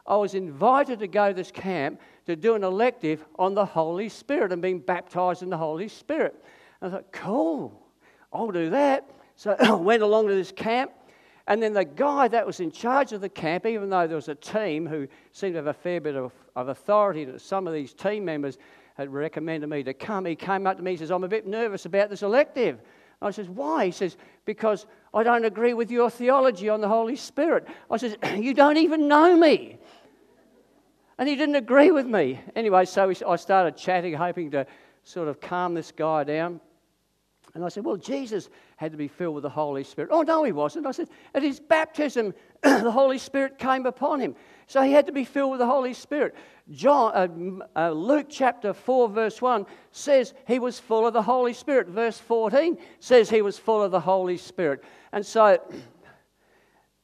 I 0.08 0.16
was 0.16 0.36
invited 0.36 1.00
to 1.00 1.08
go 1.08 1.30
to 1.30 1.34
this 1.34 1.52
camp 1.52 2.00
to 2.26 2.36
do 2.36 2.56
an 2.56 2.64
elective 2.64 3.26
on 3.38 3.54
the 3.54 3.66
Holy 3.66 4.10
Spirit 4.10 4.54
and 4.54 4.62
being 4.62 4.80
baptized 4.80 5.44
in 5.44 5.50
the 5.50 5.58
Holy 5.58 5.90
Spirit. 5.90 6.44
I 6.82 6.90
thought, 6.90 7.12
cool, 7.12 7.82
I'll 8.32 8.52
do 8.52 8.70
that. 8.70 9.10
So 9.36 9.56
I 9.60 9.74
went 9.74 10.04
along 10.04 10.28
to 10.28 10.34
this 10.34 10.52
camp, 10.52 10.92
and 11.48 11.62
then 11.62 11.74
the 11.74 11.86
guy 11.86 12.28
that 12.30 12.46
was 12.46 12.60
in 12.60 12.72
charge 12.72 13.12
of 13.12 13.22
the 13.22 13.30
camp, 13.30 13.66
even 13.66 13.90
though 13.90 14.08
there 14.08 14.16
was 14.16 14.30
a 14.30 14.36
team 14.36 14.86
who 14.86 15.08
seemed 15.32 15.54
to 15.54 15.58
have 15.58 15.68
a 15.68 15.74
fair 15.74 16.00
bit 16.00 16.16
of, 16.16 16.32
of 16.56 16.70
authority, 16.70 17.26
that 17.26 17.42
some 17.42 17.68
of 17.68 17.74
these 17.74 17.94
team 17.94 18.24
members 18.24 18.58
had 18.96 19.14
recommended 19.14 19.68
me 19.68 19.84
to 19.84 19.94
come, 19.94 20.26
he 20.26 20.36
came 20.36 20.66
up 20.66 20.78
to 20.78 20.84
me 20.84 20.92
and 20.92 21.00
says, 21.00 21.12
I'm 21.12 21.24
a 21.24 21.28
bit 21.30 21.46
nervous 21.46 21.86
about 21.86 22.10
this 22.10 22.24
elective. 22.24 22.80
I 23.22 23.32
says, 23.32 23.50
Why? 23.50 23.86
He 23.86 23.92
says, 23.92 24.18
Because 24.46 24.86
I 25.14 25.24
don't 25.24 25.46
agree 25.46 25.74
with 25.74 25.90
your 25.90 26.10
theology 26.10 26.70
on 26.70 26.82
the 26.82 26.88
Holy 26.88 27.16
Spirit. 27.16 27.68
I 27.90 27.98
says, 27.98 28.16
You 28.36 28.54
don't 28.54 28.78
even 28.78 29.08
know 29.08 29.36
me. 29.36 29.78
And 31.18 31.28
he 31.28 31.36
didn't 31.36 31.56
agree 31.56 31.92
with 31.92 32.06
me. 32.06 32.40
Anyway, 32.56 32.86
so 32.86 33.12
I 33.28 33.36
started 33.36 33.76
chatting, 33.76 34.14
hoping 34.14 34.52
to 34.52 34.68
sort 35.04 35.28
of 35.28 35.40
calm 35.40 35.74
this 35.74 35.92
guy 35.92 36.24
down. 36.24 36.62
And 37.54 37.66
I 37.66 37.70
said, 37.70 37.86
Well, 37.86 37.98
Jesus 37.98 38.50
had 38.76 38.92
to 38.92 38.98
be 38.98 39.08
filled 39.08 39.34
with 39.34 39.42
the 39.42 39.50
Holy 39.50 39.84
Spirit. 39.84 40.12
Oh, 40.14 40.22
no, 40.22 40.44
he 40.44 40.52
wasn't. 40.52 40.86
I 40.86 40.92
said, 40.92 41.10
At 41.34 41.42
his 41.42 41.60
baptism, 41.60 42.36
the 42.62 42.92
Holy 42.92 43.18
Spirit 43.18 43.58
came 43.58 43.88
upon 43.88 44.20
him. 44.20 44.36
So 44.68 44.82
he 44.84 44.92
had 44.92 45.08
to 45.08 45.12
be 45.12 45.26
filled 45.26 45.52
with 45.52 45.60
the 45.60 45.66
Holy 45.66 45.94
Spirit. 45.94 46.36
John, 46.70 47.64
uh, 47.76 47.88
uh, 47.88 47.92
Luke 47.92 48.28
chapter 48.30 48.74
4, 48.74 49.10
verse 49.10 49.42
1 49.42 49.66
says 49.92 50.34
he 50.46 50.60
was 50.60 50.80
full 50.80 51.08
of 51.08 51.14
the 51.14 51.22
Holy 51.22 51.54
Spirit. 51.54 51.88
Verse 51.88 52.20
14 52.20 52.78
says 53.00 53.30
he 53.30 53.42
was 53.42 53.58
full 53.58 53.82
of 53.82 53.92
the 53.92 54.00
Holy 54.02 54.38
Spirit. 54.38 54.84
And 55.12 55.26
so, 55.26 55.60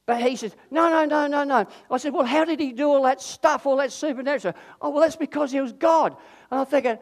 but 0.06 0.20
he 0.20 0.36
says, 0.36 0.54
No, 0.70 0.90
no, 0.90 1.04
no, 1.04 1.26
no, 1.26 1.44
no. 1.44 1.66
I 1.90 1.96
said, 1.96 2.12
Well, 2.12 2.26
how 2.26 2.44
did 2.44 2.60
he 2.60 2.72
do 2.72 2.88
all 2.88 3.02
that 3.04 3.20
stuff, 3.20 3.66
all 3.66 3.76
that 3.78 3.92
supernatural? 3.92 4.54
Oh, 4.80 4.90
well, 4.90 5.00
that's 5.00 5.16
because 5.16 5.50
he 5.50 5.60
was 5.60 5.72
God. 5.72 6.16
And 6.50 6.60
I'm 6.60 6.66
thinking, 6.66 6.98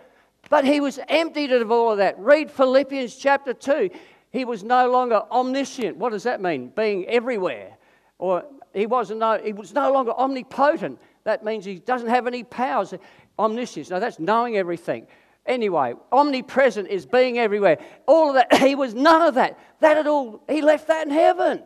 but 0.48 0.64
he 0.64 0.80
was 0.80 0.98
emptied 1.08 1.52
of 1.52 1.70
all 1.70 1.92
of 1.92 1.98
that. 1.98 2.18
Read 2.18 2.50
Philippians 2.50 3.16
chapter 3.16 3.54
2. 3.54 3.90
He 4.30 4.44
was 4.44 4.62
no 4.64 4.90
longer 4.90 5.22
omniscient. 5.30 5.96
What 5.96 6.12
does 6.12 6.22
that 6.24 6.40
mean? 6.40 6.68
Being 6.68 7.06
everywhere. 7.06 7.76
Or 8.18 8.44
he, 8.72 8.86
wasn't 8.86 9.20
no, 9.20 9.38
he 9.42 9.52
was 9.52 9.72
no 9.72 9.92
longer 9.92 10.12
omnipotent. 10.12 10.98
That 11.24 11.44
means 11.44 11.64
he 11.64 11.78
doesn't 11.78 12.08
have 12.08 12.26
any 12.26 12.44
powers. 12.44 12.94
Omniscience. 13.38 13.90
Now, 13.90 13.98
that's 13.98 14.18
knowing 14.18 14.56
everything. 14.56 15.06
Anyway, 15.46 15.94
omnipresent 16.12 16.88
is 16.88 17.04
being 17.04 17.38
everywhere. 17.38 17.78
All 18.06 18.28
of 18.28 18.34
that, 18.34 18.54
he 18.58 18.74
was 18.74 18.94
none 18.94 19.22
of 19.22 19.34
that. 19.34 19.58
That 19.80 19.98
at 19.98 20.06
all, 20.06 20.42
he 20.48 20.62
left 20.62 20.88
that 20.88 21.06
in 21.06 21.12
heaven. 21.12 21.62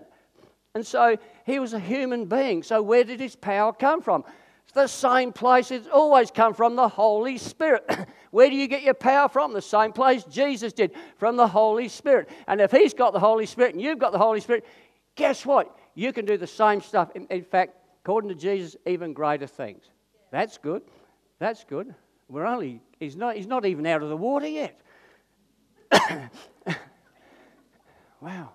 And 0.77 0.87
so 0.87 1.17
he 1.47 1.59
was 1.59 1.73
a 1.73 1.81
human 1.81 2.27
being. 2.27 2.63
So 2.63 2.83
where 2.83 3.03
did 3.03 3.19
his 3.19 3.35
power 3.35 3.73
come 3.73 4.03
from? 4.03 4.25
It's 4.65 4.75
the 4.75 4.87
same 4.87 5.33
place 5.33 5.71
it's 5.71 5.89
always 5.89 6.31
come 6.31 6.53
from 6.53 6.77
the 6.77 6.87
Holy 6.87 7.39
Spirit. 7.39 7.91
Where 8.31 8.51
do 8.51 8.55
you 8.55 8.69
get 8.69 8.83
your 8.83 8.93
power 8.93 9.31
from? 9.31 9.55
The 9.55 9.63
same 9.63 9.93
place 9.93 10.23
Jesus 10.25 10.75
did, 10.75 10.91
from 11.17 11.37
the 11.37 11.49
Holy 11.49 11.89
Spirit. 11.89 12.29
And 12.47 12.61
if 12.61 12.73
He's 12.73 12.93
got 12.93 13.15
the 13.15 13.19
Holy 13.19 13.47
Spirit 13.47 13.73
and 13.73 13.81
you've 13.81 13.99
got 13.99 14.13
the 14.13 14.19
Holy 14.19 14.39
Spirit, 14.39 14.67
guess 15.15 15.47
what? 15.47 15.75
You 15.95 16.13
can 16.13 16.27
do 16.27 16.37
the 16.37 16.47
same 16.47 16.83
stuff. 16.83 17.11
In, 17.15 17.27
in 17.31 17.43
fact, 17.43 17.79
according 18.05 18.29
to 18.29 18.35
Jesus, 18.35 18.77
even 18.85 19.15
greater 19.15 19.47
things. 19.47 19.85
That's 20.31 20.59
good. 20.59 20.83
That's 21.39 21.65
good. 21.65 21.95
We're 22.29 22.45
only, 22.45 22.83
he's 23.01 23.17
not, 23.17 23.37
he's 23.37 23.47
not 23.47 23.65
even 23.65 23.87
out 23.87 24.03
of 24.03 24.11
the 24.11 24.17
water 24.19 24.47
yet. 24.47 24.79
wow. 28.21 28.53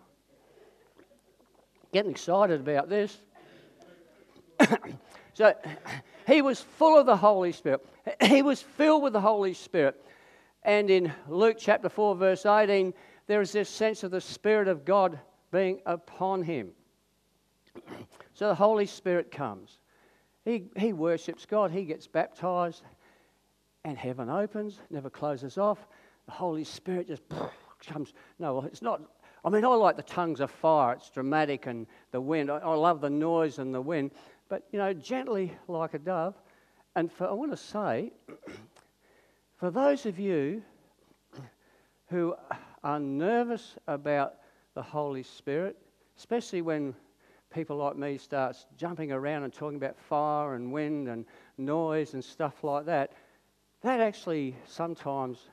Getting 1.91 2.11
excited 2.11 2.61
about 2.61 2.89
this. 2.89 3.17
so, 5.33 5.53
he 6.27 6.41
was 6.41 6.61
full 6.61 6.97
of 6.97 7.05
the 7.05 7.17
Holy 7.17 7.51
Spirit. 7.51 7.85
He 8.21 8.41
was 8.41 8.61
filled 8.61 9.03
with 9.03 9.13
the 9.13 9.21
Holy 9.21 9.53
Spirit. 9.53 10.03
And 10.63 10.89
in 10.89 11.11
Luke 11.27 11.57
chapter 11.59 11.89
4, 11.89 12.15
verse 12.15 12.45
18, 12.45 12.93
there 13.27 13.41
is 13.41 13.51
this 13.51 13.69
sense 13.69 14.03
of 14.03 14.11
the 14.11 14.21
Spirit 14.21 14.67
of 14.67 14.85
God 14.85 15.19
being 15.51 15.81
upon 15.85 16.43
him. 16.43 16.71
So 18.33 18.47
the 18.47 18.55
Holy 18.55 18.87
Spirit 18.87 19.29
comes. 19.29 19.77
He, 20.45 20.63
he 20.75 20.93
worships 20.93 21.45
God. 21.45 21.69
He 21.69 21.83
gets 21.83 22.07
baptized. 22.07 22.81
And 23.83 23.95
heaven 23.97 24.29
opens, 24.29 24.79
never 24.89 25.11
closes 25.11 25.59
off. 25.59 25.85
The 26.25 26.31
Holy 26.31 26.63
Spirit 26.63 27.07
just 27.07 27.21
comes. 27.85 28.13
No, 28.39 28.61
it's 28.61 28.81
not. 28.81 29.01
I 29.43 29.49
mean, 29.49 29.65
I 29.65 29.69
like 29.69 29.95
the 29.95 30.03
tongues 30.03 30.39
of 30.39 30.51
fire. 30.51 30.93
It's 30.93 31.09
dramatic 31.09 31.65
and 31.65 31.87
the 32.11 32.21
wind. 32.21 32.51
I, 32.51 32.57
I 32.57 32.75
love 32.75 33.01
the 33.01 33.09
noise 33.09 33.57
and 33.57 33.73
the 33.73 33.81
wind 33.81 34.11
but 34.51 34.67
you 34.73 34.79
know, 34.79 34.91
gently 34.91 35.53
like 35.69 35.93
a 35.93 35.97
dove. 35.97 36.35
And 36.97 37.09
for, 37.09 37.25
I 37.25 37.31
want 37.31 37.51
to 37.51 37.57
say, 37.57 38.11
for 39.57 39.71
those 39.71 40.05
of 40.05 40.19
you 40.19 40.61
who 42.09 42.35
are 42.83 42.99
nervous 42.99 43.77
about 43.87 44.33
the 44.73 44.81
Holy 44.81 45.23
Spirit, 45.23 45.77
especially 46.17 46.61
when 46.61 46.93
people 47.49 47.77
like 47.77 47.95
me 47.95 48.17
starts 48.17 48.65
jumping 48.75 49.13
around 49.13 49.43
and 49.43 49.53
talking 49.53 49.77
about 49.77 49.97
fire 49.97 50.55
and 50.55 50.73
wind 50.73 51.07
and 51.07 51.23
noise 51.57 52.13
and 52.13 52.21
stuff 52.21 52.61
like 52.61 52.85
that, 52.87 53.13
that 53.83 54.01
actually 54.01 54.53
sometimes 54.65 55.47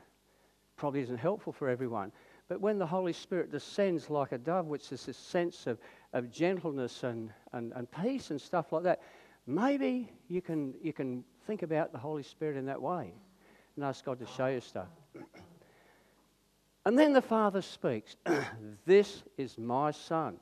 probably 0.75 1.03
isn't 1.03 1.19
helpful 1.19 1.53
for 1.53 1.69
everyone. 1.69 2.11
But 2.49 2.61
when 2.61 2.79
the 2.79 2.87
Holy 2.87 3.13
Spirit 3.13 3.51
descends 3.51 4.09
like 4.09 4.33
a 4.33 4.39
dove, 4.39 4.67
which 4.67 4.91
is 4.91 5.05
this 5.05 5.19
sense 5.19 5.67
of, 5.67 5.79
of 6.15 6.31
gentleness 6.31 7.03
and, 7.05 7.31
and, 7.53 7.73
and 7.75 7.91
peace 7.91 8.31
and 8.31 8.41
stuff 8.41 8.73
like 8.73 8.85
that, 8.85 9.03
maybe 9.47 10.11
you 10.29 10.41
can, 10.41 10.75
you 10.83 10.93
can 10.93 11.25
think 11.47 11.63
about 11.63 11.93
the 11.93 11.99
Holy 11.99 12.23
Spirit 12.23 12.57
in 12.57 12.65
that 12.67 12.81
way 12.81 13.13
and 13.77 13.85
ask 13.85 14.05
God 14.05 14.19
to 14.21 14.27
show 14.27 14.47
you 14.47 14.61
stuff. 14.61 14.89
And 16.87 16.99
then 16.99 17.13
the 17.13 17.23
Father 17.23 17.61
speaks, 17.61 18.17
This 18.87 19.23
is 19.37 19.59
my 19.59 19.91
Son. 19.91 20.39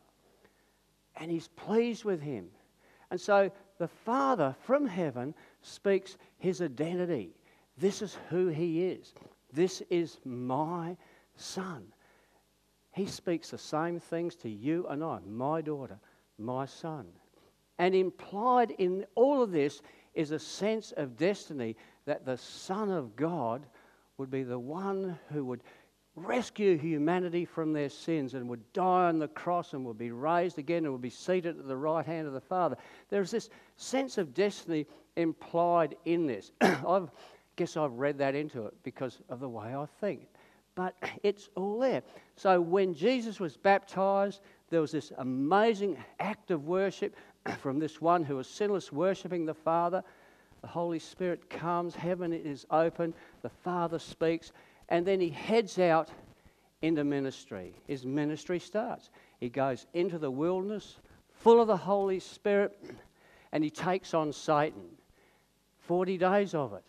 And 1.17 1.31
He's 1.31 1.49
pleased 1.49 2.05
with 2.05 2.21
him. 2.21 2.49
And 3.11 3.21
so 3.21 3.51
the 3.79 3.89
Father 3.89 4.55
from 4.63 4.87
heaven 4.87 5.35
speaks 5.63 6.17
his 6.39 6.63
identity. 6.63 7.35
This 7.79 8.03
is 8.03 8.17
who 8.31 8.49
he 8.49 8.85
is. 8.85 9.15
This 9.53 9.83
is 9.91 10.19
my 10.25 10.97
son. 11.37 11.93
He 12.97 13.05
speaks 13.05 13.51
the 13.51 13.59
same 13.59 14.01
things 14.01 14.35
to 14.37 14.49
you 14.49 14.87
and 14.89 15.05
I, 15.05 15.19
my 15.29 15.61
daughter, 15.61 15.99
my 16.39 16.65
son. 16.65 17.07
And 17.79 17.95
implied 17.95 18.71
in 18.79 19.05
all 19.15 19.43
of 19.43 19.53
this 19.53 19.83
is 20.15 20.31
a 20.31 20.39
sense 20.39 20.93
of 20.97 21.19
destiny 21.19 21.77
that 22.07 22.25
the 22.25 22.39
Son 22.39 22.91
of 22.91 23.15
God 23.15 23.67
would 24.17 24.31
be 24.31 24.45
the 24.45 24.59
one 24.59 25.19
who 25.31 25.45
would 25.45 25.61
rescue 26.15 26.79
humanity 26.79 27.45
from 27.45 27.75
their 27.75 27.91
sins 27.91 28.33
and 28.33 28.49
would 28.49 28.73
die 28.73 29.09
on 29.09 29.19
the 29.19 29.29
cross 29.29 29.75
and 29.75 29.85
would 29.85 29.99
be 29.99 30.11
raised 30.11 30.59
again 30.59 30.85
and 30.85 30.93
would 30.93 31.03
be 31.03 31.11
seated 31.11 31.59
at 31.59 31.69
the 31.69 31.77
right 31.77 32.07
hand 32.07 32.27
of 32.27 32.33
the 32.33 32.41
Father. 32.41 32.79
There's 33.11 33.31
this 33.31 33.51
sense 33.77 34.17
of 34.17 34.33
destiny 34.33 34.87
implied 35.17 35.97
in 36.07 36.27
this. 36.27 36.53
I 36.63 37.03
guess 37.57 37.77
I've 37.77 37.93
read 37.93 38.17
that 38.19 38.35
into 38.35 38.65
it 38.65 38.75
because 38.83 39.19
of 39.29 39.41
the 39.41 39.49
way 39.51 39.75
I 39.75 39.85
think. 40.01 40.29
But 40.77 40.95
it's 41.25 41.49
all 41.57 41.81
there. 41.81 42.05
So 42.37 42.61
when 42.61 42.95
Jesus 42.95 43.41
was 43.41 43.57
baptized, 43.57 44.41
there 44.71 44.81
was 44.81 44.93
this 44.93 45.13
amazing 45.19 45.97
act 46.21 46.53
of 46.53 46.67
worship 46.67 47.17
from 47.61 47.81
this 47.81 48.01
one 48.01 48.23
who 48.23 48.37
was 48.37 48.47
sinless, 48.47 48.93
worshipping 48.93 49.45
the 49.45 49.55
Father. 49.55 50.05
The 50.61 50.69
Holy 50.69 51.01
Spirit 51.01 51.51
comes, 51.51 51.97
heaven 51.97 52.33
is 52.33 52.67
open, 52.71 53.15
the 53.43 53.49
Father 53.49 53.99
speaks, 53.99 54.53
and 54.89 55.05
then 55.05 55.21
he 55.21 55.31
heads 55.31 55.79
out 55.79 56.11
into 56.83 57.05
ministry. 57.05 57.75
His 57.87 58.05
ministry 58.05 58.59
starts. 58.59 59.11
He 59.41 59.49
goes 59.49 59.87
into 59.95 60.19
the 60.19 60.31
wilderness, 60.31 60.97
full 61.31 61.61
of 61.61 61.67
the 61.67 61.77
Holy 61.77 62.21
Spirit, 62.21 62.79
and 63.53 63.63
he 63.65 63.71
takes 63.71 64.15
on 64.15 64.33
Satan. 64.33 64.85
40 65.87 66.19
days 66.19 66.55
of 66.55 66.73
it. 66.73 66.83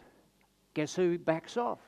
Guess 0.74 0.96
who 0.96 1.20
backs 1.20 1.56
off? 1.56 1.80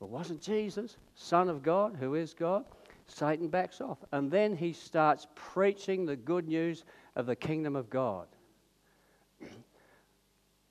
It 0.00 0.08
wasn't 0.08 0.40
Jesus, 0.40 0.96
Son 1.20 1.48
of 1.48 1.64
God, 1.64 1.96
who 1.98 2.14
is 2.14 2.32
God. 2.32 2.64
Satan 3.06 3.48
backs 3.48 3.80
off. 3.80 3.98
And 4.12 4.30
then 4.30 4.56
he 4.56 4.72
starts 4.72 5.26
preaching 5.34 6.06
the 6.06 6.14
good 6.14 6.46
news 6.46 6.84
of 7.16 7.26
the 7.26 7.34
kingdom 7.34 7.74
of 7.74 7.90
God. 7.90 8.28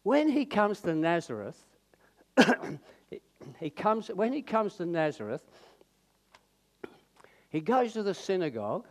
when 0.03 0.29
he 0.29 0.45
comes 0.45 0.79
to 0.81 0.95
Nazareth, 0.95 1.61
he 3.59 3.69
comes, 3.69 4.07
when 4.07 4.31
he 4.31 4.41
comes 4.41 4.75
to 4.75 4.85
Nazareth, 4.85 5.43
he 7.49 7.59
goes 7.59 7.91
to 7.93 8.03
the 8.03 8.13
synagogue, 8.13 8.87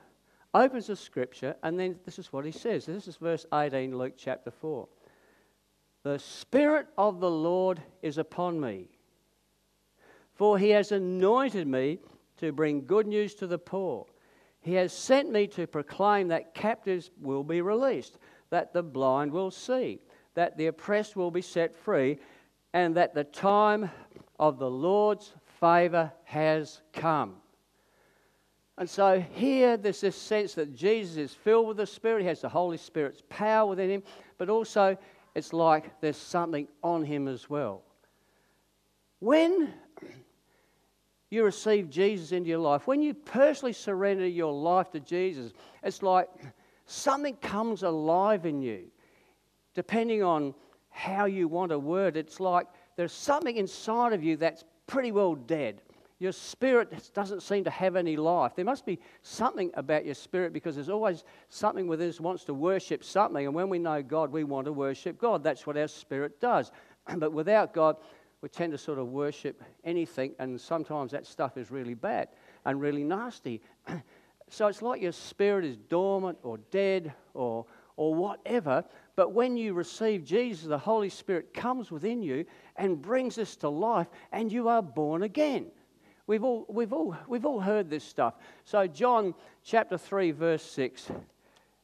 opens 0.53 0.89
the 0.89 0.97
scripture, 0.97 1.57
and 1.63 1.81
then 1.81 1.99
this 2.05 2.19
is 2.19 2.33
what 2.33 2.45
he 2.45 2.53
says. 2.53 2.85
This 2.85 3.09
is 3.09 3.17
verse 3.17 3.47
18, 3.55 3.97
Luke 3.97 4.15
chapter 4.19 4.51
4. 4.51 4.87
The 6.03 6.19
Spirit 6.19 6.89
of 6.99 7.21
the 7.21 7.31
Lord 7.31 7.83
is 8.03 8.19
upon 8.19 8.61
me, 8.61 8.91
for 10.37 10.59
he 10.59 10.71
has 10.71 10.93
anointed 10.93 11.67
me 11.67 11.99
to 12.37 12.53
bring 12.53 12.85
good 12.85 13.07
news 13.07 13.35
to 13.35 13.47
the 13.47 13.59
poor. 13.59 14.07
He 14.61 14.75
has 14.75 14.93
sent 14.93 15.33
me 15.33 15.47
to 15.49 15.67
proclaim 15.67 16.29
that 16.29 16.55
captives 16.55 17.11
will 17.21 17.43
be 17.43 17.63
released, 17.63 18.19
that 18.51 18.73
the 18.73 18.83
blind 18.83 19.33
will 19.33 19.51
see, 19.51 20.01
that 20.35 20.57
the 20.59 20.67
oppressed 20.67 21.17
will 21.17 21.31
be 21.31 21.41
set 21.41 21.75
free, 21.75 22.19
and 22.75 22.95
that 22.97 23.15
the 23.15 23.25
time 23.25 23.91
of 24.39 24.59
the 24.59 24.71
Lord's 24.71 25.33
favour 25.61 26.13
has 26.25 26.83
come. 26.93 27.37
And 28.77 28.91
so 28.91 29.19
here 29.19 29.79
there's 29.79 30.03
this 30.03 30.17
sense 30.17 30.53
that 30.55 30.75
Jesus 30.75 31.17
is 31.17 31.33
filled 31.33 31.69
with 31.69 31.79
the 31.79 31.87
Spirit, 31.87 32.21
he 32.21 32.29
has 32.29 32.43
the 32.43 32.49
Holy 32.51 32.77
Spirit's 32.77 33.23
power 33.31 33.71
within 33.71 33.89
him, 33.89 34.03
but 34.37 34.51
also 34.51 34.99
it's 35.35 35.55
like 35.55 35.99
there's 36.03 36.19
something 36.19 36.69
on 36.83 37.03
him 37.05 37.27
as 37.27 37.49
well. 37.49 37.83
When 39.21 39.73
you 41.31 41.45
receive 41.45 41.91
Jesus 41.91 42.33
into 42.33 42.49
your 42.49 42.59
life, 42.59 42.87
when 42.87 43.03
you 43.03 43.15
personally 43.15 43.73
surrender 43.73 44.27
your 44.27 44.53
life 44.53 44.91
to 44.93 45.01
Jesus, 45.01 45.53
it's 45.83 46.03
like 46.03 46.29
something 46.87 47.35
comes 47.37 47.83
alive 47.83 48.47
in 48.47 48.63
you. 48.63 48.85
Depending 49.75 50.23
on 50.23 50.55
how 50.91 51.27
you 51.27 51.47
want 51.47 51.73
a 51.73 51.79
word 51.79 52.17
it's 52.17 52.41
like 52.41 52.67
there's 52.97 53.13
something 53.13 53.59
inside 53.59 54.15
of 54.15 54.25
you 54.25 54.37
that's 54.39 54.65
pretty 54.87 55.13
well 55.13 55.35
dead. 55.35 55.83
Your 56.19 56.33
spirit 56.33 57.11
doesn't 57.13 57.43
seem 57.43 57.65
to 57.65 57.71
have 57.71 57.95
any 57.95 58.17
life. 58.17 58.53
There 58.57 58.65
must 58.65 58.87
be 58.87 58.99
something 59.21 59.71
about 59.75 60.07
your 60.07 60.15
spirit 60.15 60.55
because 60.55 60.75
there's 60.75 60.89
always 60.89 61.25
something 61.51 61.87
within 61.87 62.09
us 62.09 62.21
wants 62.21 62.45
to 62.45 62.55
worship 62.55 63.05
something. 63.05 63.45
And 63.45 63.55
when 63.55 63.69
we 63.69 63.79
know 63.79 64.03
God, 64.03 64.33
we 64.33 64.43
want 64.43 64.65
to 64.65 64.73
worship 64.73 65.19
God. 65.19 65.45
That's 65.45 65.67
what 65.67 65.77
our 65.77 65.89
spirit 65.89 66.41
does. 66.41 66.73
But 67.19 67.33
without 67.33 67.75
God, 67.75 67.97
we 68.43 68.49
tend 68.49 68.73
to 68.73 68.79
sort 68.79 68.99
of 68.99 69.09
worship 69.09 69.63
anything, 69.85 70.35
and 70.39 70.61
sometimes 70.61 71.13
that 71.13 71.27
stuff 71.27 71.57
is 71.57 71.71
really 71.71 71.95
bad 71.95 72.29
and 72.65 72.81
really 72.81 73.05
nasty. 73.05 73.61
so 74.51 74.67
it's 74.67 74.83
like 74.83 75.01
your 75.01 75.13
spirit 75.13 75.65
is 75.65 75.77
dormant 75.77 76.39
or 76.43 76.59
dead 76.71 77.13
or, 77.35 77.67
or 77.97 78.15
whatever. 78.15 78.85
But 79.17 79.33
when 79.33 79.57
you 79.57 79.73
receive 79.73 80.25
Jesus, 80.25 80.67
the 80.67 80.79
Holy 80.79 81.09
Spirit 81.09 81.55
comes 81.55 81.91
within 81.91 82.23
you 82.23 82.45
and 82.77 83.01
brings 83.01 83.37
this 83.37 83.57
to 83.57 83.69
life, 83.69 84.09
and 84.33 84.53
you 84.53 84.69
are 84.69 84.83
born 84.83 85.23
again. 85.23 85.67
We've 86.27 86.45
all, 86.45 86.67
we've 86.69 86.93
all, 86.93 87.17
we've 87.29 87.47
all 87.47 87.61
heard 87.61 87.89
this 87.89 88.05
stuff. 88.05 88.35
So, 88.65 88.87
John 88.87 89.33
chapter 89.63 89.97
3, 89.97 90.33
verse 90.33 90.63
6, 90.65 91.11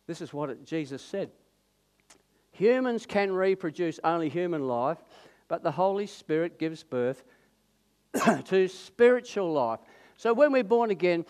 this 0.06 0.20
is 0.20 0.34
what 0.34 0.50
it, 0.50 0.64
Jesus 0.64 1.00
said 1.00 1.30
Humans 2.52 3.06
can 3.06 3.32
reproduce 3.32 3.98
only 4.04 4.28
human 4.28 4.66
life, 4.66 4.98
but 5.52 5.62
the 5.62 5.70
Holy 5.70 6.06
Spirit 6.06 6.58
gives 6.58 6.82
birth 6.82 7.24
to 8.46 8.66
spiritual 8.68 9.52
life. 9.52 9.80
So, 10.16 10.32
when 10.32 10.50
we're 10.50 10.64
born 10.64 10.90
again, 10.90 11.26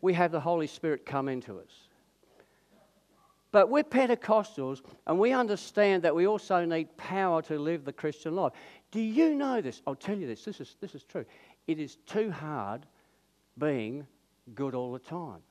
we 0.00 0.14
have 0.14 0.32
the 0.32 0.40
Holy 0.40 0.66
Spirit 0.66 1.04
come 1.04 1.28
into 1.28 1.58
us. 1.58 1.88
But 3.52 3.68
we're 3.68 3.84
Pentecostals 3.84 4.80
and 5.06 5.18
we 5.18 5.32
understand 5.32 6.04
that 6.04 6.14
we 6.14 6.26
also 6.26 6.64
need 6.64 6.96
power 6.96 7.42
to 7.42 7.58
live 7.58 7.84
the 7.84 7.92
Christian 7.92 8.34
life. 8.34 8.54
Do 8.92 9.02
you 9.02 9.34
know 9.34 9.60
this? 9.60 9.82
I'll 9.86 9.94
tell 9.94 10.16
you 10.16 10.26
this. 10.26 10.42
This 10.42 10.58
is, 10.58 10.76
this 10.80 10.94
is 10.94 11.04
true. 11.04 11.26
It 11.66 11.78
is 11.78 11.96
too 12.06 12.30
hard 12.30 12.86
being 13.58 14.06
good 14.54 14.74
all 14.74 14.94
the 14.94 15.00
time. 15.00 15.42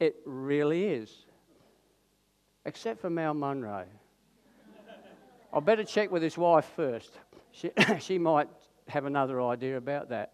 It 0.00 0.16
really 0.24 0.86
is. 0.86 1.26
Except 2.64 3.02
for 3.02 3.10
Mal 3.10 3.34
Munro. 3.34 3.84
I 5.52 5.60
better 5.60 5.84
check 5.84 6.10
with 6.10 6.22
his 6.22 6.38
wife 6.38 6.70
first. 6.76 7.10
She, 7.50 7.70
she 8.00 8.18
might 8.18 8.48
have 8.88 9.04
another 9.04 9.40
idea 9.42 9.76
about 9.76 10.08
that. 10.08 10.32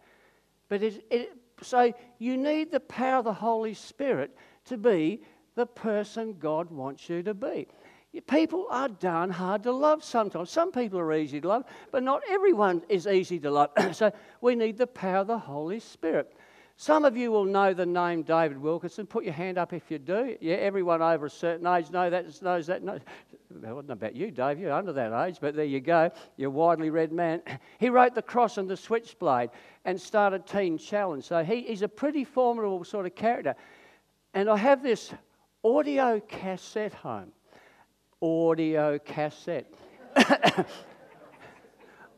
But 0.69 0.83
it, 0.83 1.05
it, 1.11 1.33
so 1.63 1.93
you 2.19 2.37
need 2.37 2.71
the 2.71 2.81
power 2.81 3.19
of 3.19 3.25
the 3.25 3.33
Holy 3.33 3.75
Spirit 3.75 4.37
to 4.67 4.77
be 4.77 5.23
the 5.55 5.67
person 5.67 6.37
God 6.39 6.71
wants 6.71 7.09
you 7.09 7.23
to 7.25 7.35
be. 7.35 7.67
People 8.27 8.67
are 8.71 8.89
darn 8.89 9.31
hard 9.31 9.63
to 9.65 9.73
love 9.73 10.03
sometimes. 10.03 10.51
Some 10.51 10.73
people 10.73 10.99
are 10.99 11.13
easy 11.13 11.41
to 11.41 11.49
love, 11.49 11.65
but 11.91 12.03
not 12.03 12.23
everyone 12.29 12.83
is 12.89 13.07
easy 13.07 13.39
to 13.41 13.51
love. 13.51 13.71
so 13.93 14.11
we 14.41 14.55
need 14.55 14.79
the 14.79 14.87
power 14.87 15.19
of 15.19 15.27
the 15.27 15.39
Holy 15.39 15.79
Spirit. 15.79 16.35
Some 16.81 17.05
of 17.05 17.17
you 17.17 17.33
will 17.33 17.45
know 17.45 17.75
the 17.75 17.85
name 17.85 18.23
David 18.23 18.57
Wilkerson. 18.57 19.05
Put 19.05 19.25
your 19.25 19.33
hand 19.33 19.59
up 19.59 19.73
if 19.73 19.91
you 19.91 19.99
do. 19.99 20.37
Yeah, 20.41 20.55
everyone 20.55 21.03
over 21.03 21.27
a 21.27 21.31
certain 21.31 21.67
age 21.67 21.91
know 21.91 22.09
that, 22.09 22.41
knows 22.41 22.69
that. 22.69 22.85
Knows. 22.85 23.01
It 23.51 23.75
wasn't 23.75 23.91
about 23.91 24.15
you, 24.15 24.31
Dave. 24.31 24.61
You're 24.61 24.71
under 24.71 24.93
that 24.93 25.27
age, 25.27 25.39
but 25.41 25.57
there 25.57 25.65
you 25.65 25.81
go. 25.81 26.13
You're 26.37 26.51
a 26.51 26.53
widely 26.53 26.91
read 26.91 27.11
man. 27.11 27.43
He 27.81 27.89
wrote 27.89 28.15
The 28.15 28.23
Cross 28.23 28.59
and 28.59 28.71
the 28.71 28.77
Switchblade 28.77 29.51
and 29.87 30.01
started 30.01 30.47
Teen 30.47 30.79
Challenge. 30.79 31.25
So 31.25 31.43
he, 31.43 31.63
he's 31.63 31.83
a 31.83 31.89
pretty 31.89 32.23
formidable 32.23 32.85
sort 32.85 33.07
of 33.07 33.17
character. 33.17 33.57
And 34.33 34.49
I 34.49 34.57
have 34.57 34.81
this 34.81 35.13
audio 35.65 36.21
cassette 36.21 36.95
home. 36.95 37.33
Audio 38.23 39.01
cassette. 39.01 39.67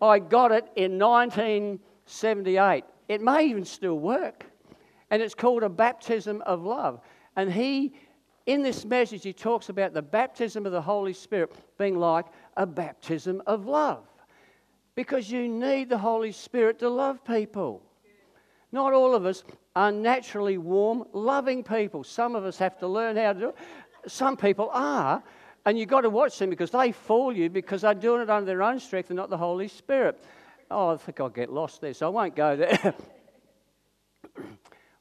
I 0.02 0.18
got 0.18 0.52
it 0.52 0.66
in 0.76 0.98
1978. 0.98 2.84
It 3.08 3.22
may 3.22 3.46
even 3.46 3.64
still 3.64 3.98
work 3.98 4.49
and 5.10 5.20
it's 5.20 5.34
called 5.34 5.62
a 5.62 5.68
baptism 5.68 6.42
of 6.46 6.64
love. 6.64 7.00
And 7.36 7.52
he, 7.52 7.94
in 8.46 8.62
this 8.62 8.84
message, 8.84 9.22
he 9.22 9.32
talks 9.32 9.68
about 9.68 9.92
the 9.92 10.02
baptism 10.02 10.66
of 10.66 10.72
the 10.72 10.80
Holy 10.80 11.12
Spirit 11.12 11.52
being 11.78 11.98
like 11.98 12.26
a 12.56 12.66
baptism 12.66 13.42
of 13.46 13.66
love. 13.66 14.04
Because 14.94 15.30
you 15.30 15.48
need 15.48 15.88
the 15.88 15.98
Holy 15.98 16.32
Spirit 16.32 16.78
to 16.80 16.88
love 16.88 17.24
people. 17.24 17.82
Not 18.72 18.92
all 18.92 19.14
of 19.14 19.26
us 19.26 19.42
are 19.74 19.90
naturally 19.90 20.58
warm, 20.58 21.04
loving 21.12 21.64
people. 21.64 22.04
Some 22.04 22.36
of 22.36 22.44
us 22.44 22.58
have 22.58 22.78
to 22.78 22.86
learn 22.86 23.16
how 23.16 23.32
to 23.32 23.38
do 23.38 23.48
it. 23.48 23.56
Some 24.06 24.36
people 24.36 24.70
are, 24.72 25.22
and 25.66 25.78
you've 25.78 25.88
got 25.88 26.02
to 26.02 26.10
watch 26.10 26.38
them 26.38 26.50
because 26.50 26.70
they 26.70 26.92
fool 26.92 27.36
you 27.36 27.50
because 27.50 27.82
they're 27.82 27.94
doing 27.94 28.22
it 28.22 28.30
under 28.30 28.46
their 28.46 28.62
own 28.62 28.78
strength 28.78 29.10
and 29.10 29.16
not 29.16 29.28
the 29.28 29.36
Holy 29.36 29.68
Spirit. 29.68 30.22
Oh, 30.70 30.90
I 30.90 30.96
think 30.96 31.20
I'll 31.20 31.28
get 31.28 31.52
lost 31.52 31.80
there, 31.80 31.92
so 31.92 32.06
I 32.06 32.10
won't 32.10 32.36
go 32.36 32.56
there. 32.56 32.94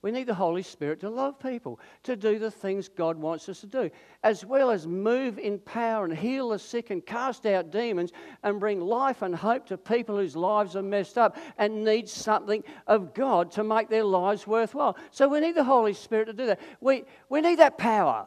We 0.01 0.11
need 0.11 0.27
the 0.27 0.33
Holy 0.33 0.61
Spirit 0.63 1.01
to 1.01 1.09
love 1.09 1.39
people, 1.39 1.77
to 2.03 2.15
do 2.15 2.39
the 2.39 2.49
things 2.49 2.87
God 2.87 3.17
wants 3.17 3.49
us 3.49 3.59
to 3.61 3.67
do, 3.67 3.89
as 4.23 4.45
well 4.45 4.71
as 4.71 4.87
move 4.87 5.37
in 5.37 5.59
power 5.59 6.05
and 6.05 6.17
heal 6.17 6.49
the 6.49 6.59
sick 6.59 6.89
and 6.89 7.05
cast 7.05 7.45
out 7.45 7.69
demons 7.69 8.13
and 8.43 8.61
bring 8.61 8.79
life 8.79 9.21
and 9.21 9.35
hope 9.35 9.65
to 9.65 9.77
people 9.77 10.15
whose 10.15 10.37
lives 10.37 10.77
are 10.77 10.81
messed 10.81 11.17
up 11.17 11.35
and 11.57 11.83
need 11.83 12.07
something 12.07 12.63
of 12.87 13.13
God 13.13 13.51
to 13.51 13.63
make 13.63 13.89
their 13.89 14.05
lives 14.05 14.47
worthwhile. 14.47 14.95
So 15.11 15.27
we 15.27 15.41
need 15.41 15.55
the 15.55 15.65
Holy 15.65 15.93
Spirit 15.93 16.25
to 16.25 16.33
do 16.33 16.45
that. 16.45 16.61
We, 16.79 17.03
we 17.27 17.41
need 17.41 17.59
that 17.59 17.77
power. 17.77 18.25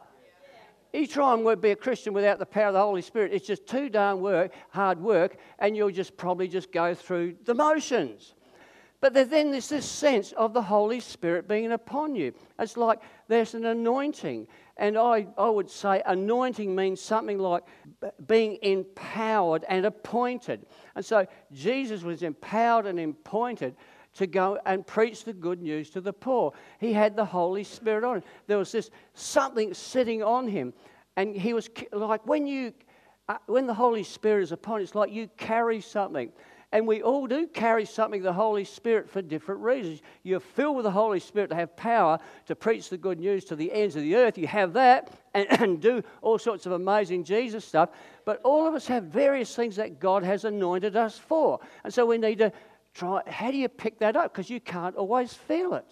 You 0.93 1.07
try 1.07 1.33
and 1.33 1.59
be 1.59 1.71
a 1.71 1.75
Christian 1.75 2.13
without 2.13 2.37
the 2.37 2.45
power 2.45 2.67
of 2.67 2.73
the 2.73 2.81
Holy 2.81 3.01
Spirit, 3.01 3.33
it's 3.33 3.47
just 3.47 3.65
too 3.65 3.89
darn 3.89 4.21
work, 4.21 4.53
hard 4.69 5.01
work, 5.01 5.37
and 5.57 5.75
you'll 5.75 5.89
just 5.89 6.15
probably 6.17 6.47
just 6.47 6.71
go 6.71 6.93
through 6.93 7.35
the 7.45 7.55
motions. 7.55 8.32
But 9.03 9.13
then 9.15 9.51
there's 9.51 9.67
this 9.67 9.85
sense 9.85 10.31
of 10.31 10.53
the 10.53 10.61
Holy 10.61 11.01
Spirit 11.01 11.45
being 11.45 11.73
upon 11.73 12.15
you. 12.15 12.33
It's 12.57 12.77
like 12.77 12.99
there's 13.27 13.53
an 13.53 13.65
anointing. 13.65 14.47
And 14.77 14.97
I, 14.97 15.27
I 15.37 15.49
would 15.49 15.69
say 15.69 16.01
anointing 16.05 16.73
means 16.73 17.01
something 17.01 17.37
like 17.37 17.63
being 18.27 18.59
empowered 18.61 19.65
and 19.67 19.85
appointed. 19.85 20.65
And 20.95 21.03
so 21.03 21.27
Jesus 21.51 22.01
was 22.03 22.23
empowered 22.23 22.85
and 22.85 22.97
appointed 22.97 23.75
to 24.13 24.25
go 24.25 24.57
and 24.65 24.87
preach 24.87 25.25
the 25.25 25.33
good 25.33 25.61
news 25.61 25.89
to 25.89 25.99
the 25.99 26.13
poor. 26.13 26.53
He 26.79 26.93
had 26.93 27.17
the 27.17 27.25
Holy 27.25 27.65
Spirit 27.65 28.05
on 28.05 28.15
him. 28.15 28.23
There 28.47 28.57
was 28.57 28.71
this 28.71 28.89
something 29.15 29.73
sitting 29.73 30.23
on 30.23 30.47
him. 30.47 30.73
And 31.17 31.35
he 31.35 31.53
was 31.53 31.69
like, 31.91 32.25
when 32.25 32.47
you, 32.47 32.71
uh, 33.27 33.35
when 33.47 33.67
the 33.67 33.73
Holy 33.73 34.03
Spirit 34.03 34.43
is 34.43 34.53
upon 34.53 34.79
you, 34.79 34.83
it's 34.83 34.95
like 34.95 35.11
you 35.11 35.27
carry 35.35 35.81
something. 35.81 36.31
And 36.73 36.87
we 36.87 37.03
all 37.03 37.27
do 37.27 37.45
carry 37.45 37.85
something, 37.85 38.23
the 38.23 38.33
Holy 38.33 38.63
Spirit, 38.63 39.07
for 39.07 39.21
different 39.21 39.61
reasons. 39.61 40.01
You're 40.23 40.39
filled 40.39 40.75
with 40.75 40.85
the 40.85 40.91
Holy 40.91 41.19
Spirit 41.19 41.51
to 41.51 41.55
have 41.55 41.77
power 41.77 42.17
to 42.47 42.55
preach 42.55 42.89
the 42.89 42.97
good 42.97 43.19
news 43.19 43.45
to 43.45 43.55
the 43.55 43.71
ends 43.71 43.95
of 43.95 44.01
the 44.01 44.15
earth. 44.15 44.39
You 44.39 44.47
have 44.47 44.73
that 44.73 45.11
and, 45.35 45.61
and 45.61 45.79
do 45.79 46.01
all 46.23 46.39
sorts 46.39 46.65
of 46.65 46.71
amazing 46.71 47.25
Jesus 47.25 47.63
stuff. 47.63 47.89
But 48.25 48.41
all 48.43 48.67
of 48.67 48.73
us 48.73 48.87
have 48.87 49.03
various 49.03 49.55
things 49.55 49.75
that 49.75 49.99
God 49.99 50.23
has 50.23 50.45
anointed 50.45 50.95
us 50.95 51.15
for. 51.15 51.59
And 51.83 51.93
so 51.93 52.07
we 52.07 52.17
need 52.17 52.39
to 52.39 52.51
try 52.95 53.21
how 53.27 53.51
do 53.51 53.57
you 53.57 53.69
pick 53.69 53.99
that 53.99 54.15
up? 54.15 54.33
Because 54.33 54.49
you 54.49 54.59
can't 54.59 54.95
always 54.95 55.31
feel 55.31 55.75
it. 55.75 55.85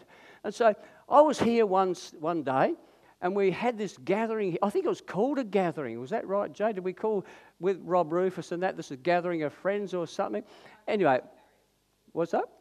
And 0.44 0.52
so 0.52 0.74
I 1.08 1.22
was 1.22 1.40
here 1.40 1.68
once 1.68 2.12
one 2.20 2.42
day 2.42 2.74
and 3.22 3.36
we 3.36 3.52
had 3.52 3.78
this 3.78 3.98
gathering. 4.04 4.58
I 4.64 4.70
think 4.70 4.86
it 4.86 4.90
was 4.90 5.02
called 5.02 5.38
a 5.38 5.44
gathering. 5.44 6.00
Was 6.00 6.10
that 6.10 6.28
right, 6.28 6.52
Jay? 6.52 6.74
Did 6.74 6.84
we 6.84 6.94
call 6.94 7.26
with 7.60 7.80
Rob 7.84 8.12
Rufus 8.12 8.52
and 8.52 8.64
that? 8.64 8.76
This 8.76 8.88
is 8.88 8.92
a 8.92 8.98
gathering 8.98 9.44
of 9.44 9.54
friends 9.54 9.94
or 9.94 10.08
something. 10.08 10.44
Anyway, 10.88 11.20
what's 12.14 12.34
up? 12.34 12.52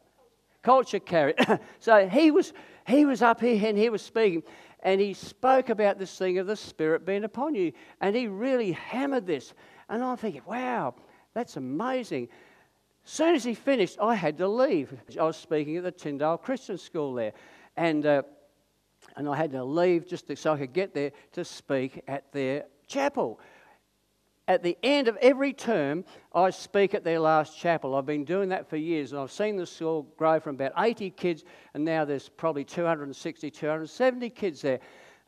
Culture 0.61 0.99
carry. 0.99 1.33
so 1.79 2.07
he 2.07 2.29
was 2.29 2.53
he 2.87 3.05
was 3.05 3.21
up 3.21 3.41
here 3.41 3.67
and 3.67 3.77
he 3.77 3.89
was 3.89 4.03
speaking, 4.03 4.43
and 4.81 5.01
he 5.01 5.13
spoke 5.13 5.69
about 5.69 5.97
this 5.97 6.15
thing 6.15 6.37
of 6.37 6.45
the 6.45 6.55
Spirit 6.55 7.05
being 7.05 7.23
upon 7.23 7.55
you, 7.55 7.71
and 7.99 8.15
he 8.15 8.27
really 8.27 8.73
hammered 8.73 9.25
this. 9.25 9.53
And 9.89 10.03
I'm 10.03 10.17
thinking, 10.17 10.43
wow, 10.45 10.93
that's 11.33 11.57
amazing. 11.57 12.29
As 13.03 13.11
soon 13.11 13.35
as 13.35 13.43
he 13.43 13.55
finished, 13.55 13.97
I 13.99 14.13
had 14.13 14.37
to 14.37 14.47
leave. 14.47 14.93
I 15.19 15.23
was 15.23 15.37
speaking 15.37 15.77
at 15.77 15.83
the 15.83 15.91
Tyndale 15.91 16.37
Christian 16.37 16.77
School 16.77 17.15
there, 17.15 17.33
and. 17.75 18.05
Uh, 18.05 18.21
and 19.15 19.27
I 19.27 19.35
had 19.35 19.51
to 19.51 19.63
leave 19.63 20.07
just 20.07 20.27
to, 20.27 20.35
so 20.35 20.53
I 20.53 20.57
could 20.57 20.73
get 20.73 20.93
there 20.93 21.11
to 21.33 21.45
speak 21.45 22.03
at 22.07 22.31
their 22.31 22.65
chapel. 22.87 23.39
At 24.47 24.63
the 24.63 24.77
end 24.83 25.07
of 25.07 25.17
every 25.17 25.53
term, 25.53 26.03
I 26.33 26.49
speak 26.49 26.93
at 26.93 27.03
their 27.03 27.19
last 27.19 27.57
chapel. 27.57 27.95
I've 27.95 28.05
been 28.05 28.25
doing 28.25 28.49
that 28.49 28.69
for 28.69 28.75
years, 28.75 29.11
and 29.11 29.21
I've 29.21 29.31
seen 29.31 29.55
the 29.55 29.65
school 29.65 30.07
grow 30.17 30.39
from 30.39 30.55
about 30.55 30.73
80 30.77 31.11
kids, 31.11 31.43
and 31.73 31.85
now 31.85 32.03
there's 32.03 32.27
probably 32.27 32.65
260, 32.65 33.49
270 33.51 34.29
kids 34.31 34.61
there. 34.61 34.79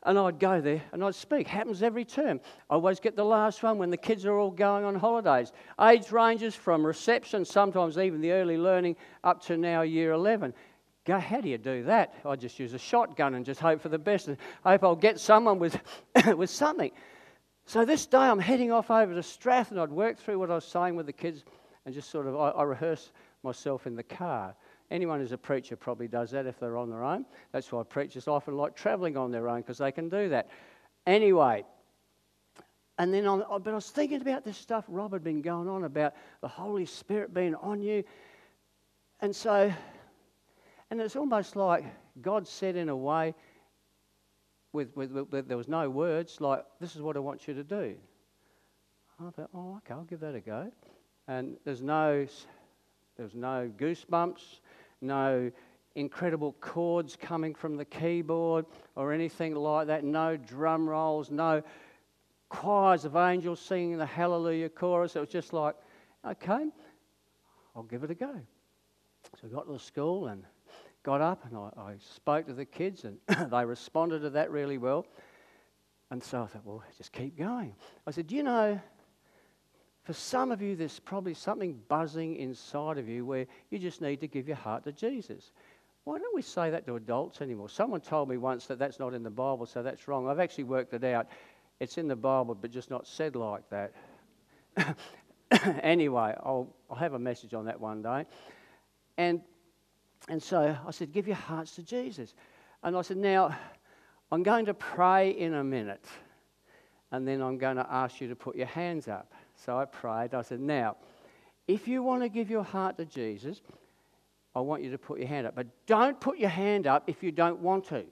And 0.06 0.18
I'd 0.18 0.38
go 0.38 0.60
there 0.60 0.82
and 0.92 1.02
I'd 1.02 1.14
speak. 1.14 1.48
Happens 1.48 1.82
every 1.82 2.04
term. 2.04 2.38
I 2.68 2.74
always 2.74 3.00
get 3.00 3.16
the 3.16 3.24
last 3.24 3.62
one 3.62 3.78
when 3.78 3.88
the 3.88 3.96
kids 3.96 4.26
are 4.26 4.38
all 4.38 4.50
going 4.50 4.84
on 4.84 4.94
holidays. 4.94 5.50
Age 5.80 6.12
ranges 6.12 6.54
from 6.54 6.84
reception, 6.84 7.46
sometimes 7.46 7.96
even 7.96 8.20
the 8.20 8.32
early 8.32 8.58
learning, 8.58 8.96
up 9.22 9.40
to 9.44 9.56
now 9.56 9.80
year 9.80 10.12
11. 10.12 10.52
Go, 11.04 11.18
how 11.18 11.40
do 11.40 11.48
you 11.48 11.58
do 11.58 11.82
that? 11.84 12.14
I 12.24 12.36
just 12.36 12.58
use 12.58 12.72
a 12.72 12.78
shotgun 12.78 13.34
and 13.34 13.44
just 13.44 13.60
hope 13.60 13.80
for 13.80 13.90
the 13.90 13.98
best 13.98 14.28
and 14.28 14.38
hope 14.64 14.82
I'll 14.82 14.96
get 14.96 15.20
someone 15.20 15.58
with, 15.58 15.78
with 16.36 16.48
something. 16.48 16.92
So 17.66 17.84
this 17.84 18.06
day 18.06 18.18
I'm 18.18 18.38
heading 18.38 18.72
off 18.72 18.90
over 18.90 19.14
to 19.14 19.22
Strath 19.22 19.70
and 19.70 19.80
I'd 19.80 19.90
work 19.90 20.18
through 20.18 20.38
what 20.38 20.50
I 20.50 20.54
was 20.54 20.64
saying 20.64 20.96
with 20.96 21.06
the 21.06 21.12
kids 21.12 21.44
and 21.84 21.94
just 21.94 22.10
sort 22.10 22.26
of, 22.26 22.36
I, 22.36 22.50
I 22.50 22.62
rehearse 22.62 23.12
myself 23.42 23.86
in 23.86 23.96
the 23.96 24.02
car. 24.02 24.54
Anyone 24.90 25.20
who's 25.20 25.32
a 25.32 25.38
preacher 25.38 25.76
probably 25.76 26.08
does 26.08 26.30
that 26.30 26.46
if 26.46 26.58
they're 26.58 26.78
on 26.78 26.88
their 26.88 27.04
own. 27.04 27.26
That's 27.52 27.70
why 27.70 27.82
preachers 27.82 28.26
often 28.26 28.56
like 28.56 28.74
travelling 28.74 29.16
on 29.16 29.30
their 29.30 29.48
own 29.48 29.60
because 29.60 29.78
they 29.78 29.92
can 29.92 30.08
do 30.08 30.30
that. 30.30 30.48
Anyway, 31.06 31.64
and 32.98 33.12
then, 33.12 33.26
on, 33.26 33.44
oh, 33.50 33.58
but 33.58 33.72
I 33.72 33.74
was 33.74 33.90
thinking 33.90 34.20
about 34.20 34.44
this 34.44 34.56
stuff 34.56 34.84
Rob 34.88 35.12
had 35.12 35.24
been 35.24 35.42
going 35.42 35.68
on 35.68 35.84
about 35.84 36.14
the 36.40 36.48
Holy 36.48 36.86
Spirit 36.86 37.34
being 37.34 37.54
on 37.56 37.82
you. 37.82 38.04
And 39.20 39.34
so 39.34 39.72
and 40.90 41.00
it's 41.00 41.16
almost 41.16 41.56
like 41.56 41.84
God 42.20 42.46
said 42.46 42.76
in 42.76 42.88
a 42.88 42.96
way, 42.96 43.34
with, 44.72 44.94
with, 44.96 45.12
with, 45.12 45.48
there 45.48 45.56
was 45.56 45.68
no 45.68 45.88
words, 45.88 46.40
like, 46.40 46.64
this 46.80 46.96
is 46.96 47.02
what 47.02 47.16
I 47.16 47.20
want 47.20 47.46
you 47.46 47.54
to 47.54 47.64
do. 47.64 47.94
I 49.20 49.30
thought, 49.30 49.50
oh, 49.54 49.76
okay, 49.76 49.94
I'll 49.94 50.02
give 50.04 50.20
that 50.20 50.34
a 50.34 50.40
go. 50.40 50.70
And 51.28 51.56
there's 51.64 51.80
no, 51.80 52.26
there's 53.16 53.34
no 53.34 53.70
goosebumps, 53.78 54.60
no 55.00 55.50
incredible 55.94 56.56
chords 56.60 57.16
coming 57.16 57.54
from 57.54 57.76
the 57.76 57.84
keyboard 57.84 58.66
or 58.96 59.12
anything 59.12 59.54
like 59.54 59.86
that, 59.86 60.02
no 60.02 60.36
drum 60.36 60.88
rolls, 60.88 61.30
no 61.30 61.62
choirs 62.48 63.04
of 63.04 63.16
angels 63.16 63.60
singing 63.60 63.96
the 63.96 64.06
hallelujah 64.06 64.68
chorus. 64.68 65.16
It 65.16 65.20
was 65.20 65.28
just 65.28 65.52
like, 65.52 65.76
okay, 66.26 66.66
I'll 67.76 67.84
give 67.84 68.02
it 68.04 68.10
a 68.10 68.14
go. 68.14 68.34
So 69.40 69.48
I 69.48 69.54
got 69.54 69.66
to 69.66 69.72
the 69.72 69.78
school 69.78 70.26
and 70.26 70.44
got 71.04 71.20
up 71.20 71.44
and 71.44 71.56
I, 71.56 71.70
I 71.76 71.94
spoke 71.98 72.46
to 72.46 72.54
the 72.54 72.64
kids, 72.64 73.04
and 73.04 73.18
they 73.50 73.64
responded 73.64 74.20
to 74.20 74.30
that 74.30 74.50
really 74.50 74.78
well. 74.78 75.06
And 76.10 76.22
so 76.22 76.42
I 76.42 76.46
thought, 76.46 76.62
well, 76.64 76.82
just 76.96 77.12
keep 77.12 77.38
going. 77.38 77.74
I 78.06 78.10
said, 78.10 78.32
you 78.32 78.42
know, 78.42 78.80
for 80.02 80.12
some 80.12 80.50
of 80.52 80.60
you, 80.60 80.76
there's 80.76 80.98
probably 80.98 81.34
something 81.34 81.80
buzzing 81.88 82.36
inside 82.36 82.98
of 82.98 83.08
you 83.08 83.24
where 83.24 83.46
you 83.70 83.78
just 83.78 84.00
need 84.00 84.20
to 84.20 84.28
give 84.28 84.48
your 84.48 84.56
heart 84.56 84.84
to 84.84 84.92
Jesus. 84.92 85.52
Why 86.04 86.18
don't 86.18 86.34
we 86.34 86.42
say 86.42 86.70
that 86.70 86.84
to 86.86 86.96
adults 86.96 87.40
anymore? 87.40 87.70
Someone 87.70 88.00
told 88.02 88.28
me 88.28 88.36
once 88.36 88.66
that 88.66 88.78
that's 88.78 88.98
not 88.98 89.14
in 89.14 89.22
the 89.22 89.30
Bible, 89.30 89.64
so 89.64 89.82
that's 89.82 90.06
wrong. 90.06 90.28
I've 90.28 90.40
actually 90.40 90.64
worked 90.64 90.92
it 90.92 91.04
out. 91.04 91.28
It's 91.80 91.96
in 91.96 92.08
the 92.08 92.16
Bible, 92.16 92.54
but 92.54 92.70
just 92.70 92.90
not 92.90 93.06
said 93.06 93.34
like 93.34 93.62
that. 93.70 93.92
anyway, 95.82 96.34
I'll, 96.42 96.68
I'll 96.90 96.96
have 96.96 97.14
a 97.14 97.18
message 97.18 97.54
on 97.54 97.64
that 97.64 97.80
one 97.80 98.02
day. 98.02 98.26
And 99.16 99.40
and 100.28 100.42
so 100.42 100.76
I 100.86 100.90
said, 100.90 101.12
Give 101.12 101.26
your 101.26 101.36
hearts 101.36 101.74
to 101.76 101.82
Jesus. 101.82 102.34
And 102.82 102.96
I 102.96 103.02
said, 103.02 103.16
Now, 103.16 103.56
I'm 104.30 104.42
going 104.42 104.66
to 104.66 104.74
pray 104.74 105.30
in 105.30 105.54
a 105.54 105.64
minute. 105.64 106.04
And 107.12 107.28
then 107.28 107.40
I'm 107.42 107.58
going 107.58 107.76
to 107.76 107.86
ask 107.88 108.20
you 108.20 108.28
to 108.28 108.36
put 108.36 108.56
your 108.56 108.66
hands 108.66 109.06
up. 109.06 109.32
So 109.54 109.78
I 109.78 109.84
prayed. 109.84 110.34
I 110.34 110.42
said, 110.42 110.60
Now, 110.60 110.96
if 111.68 111.86
you 111.86 112.02
want 112.02 112.22
to 112.22 112.28
give 112.28 112.50
your 112.50 112.64
heart 112.64 112.96
to 112.98 113.04
Jesus, 113.04 113.60
I 114.54 114.60
want 114.60 114.82
you 114.82 114.90
to 114.90 114.98
put 114.98 115.18
your 115.18 115.28
hand 115.28 115.46
up. 115.46 115.54
But 115.54 115.66
don't 115.86 116.20
put 116.20 116.38
your 116.38 116.50
hand 116.50 116.86
up 116.86 117.04
if 117.06 117.22
you 117.22 117.32
don't 117.32 117.60
want 117.60 117.84
to. 117.88 118.04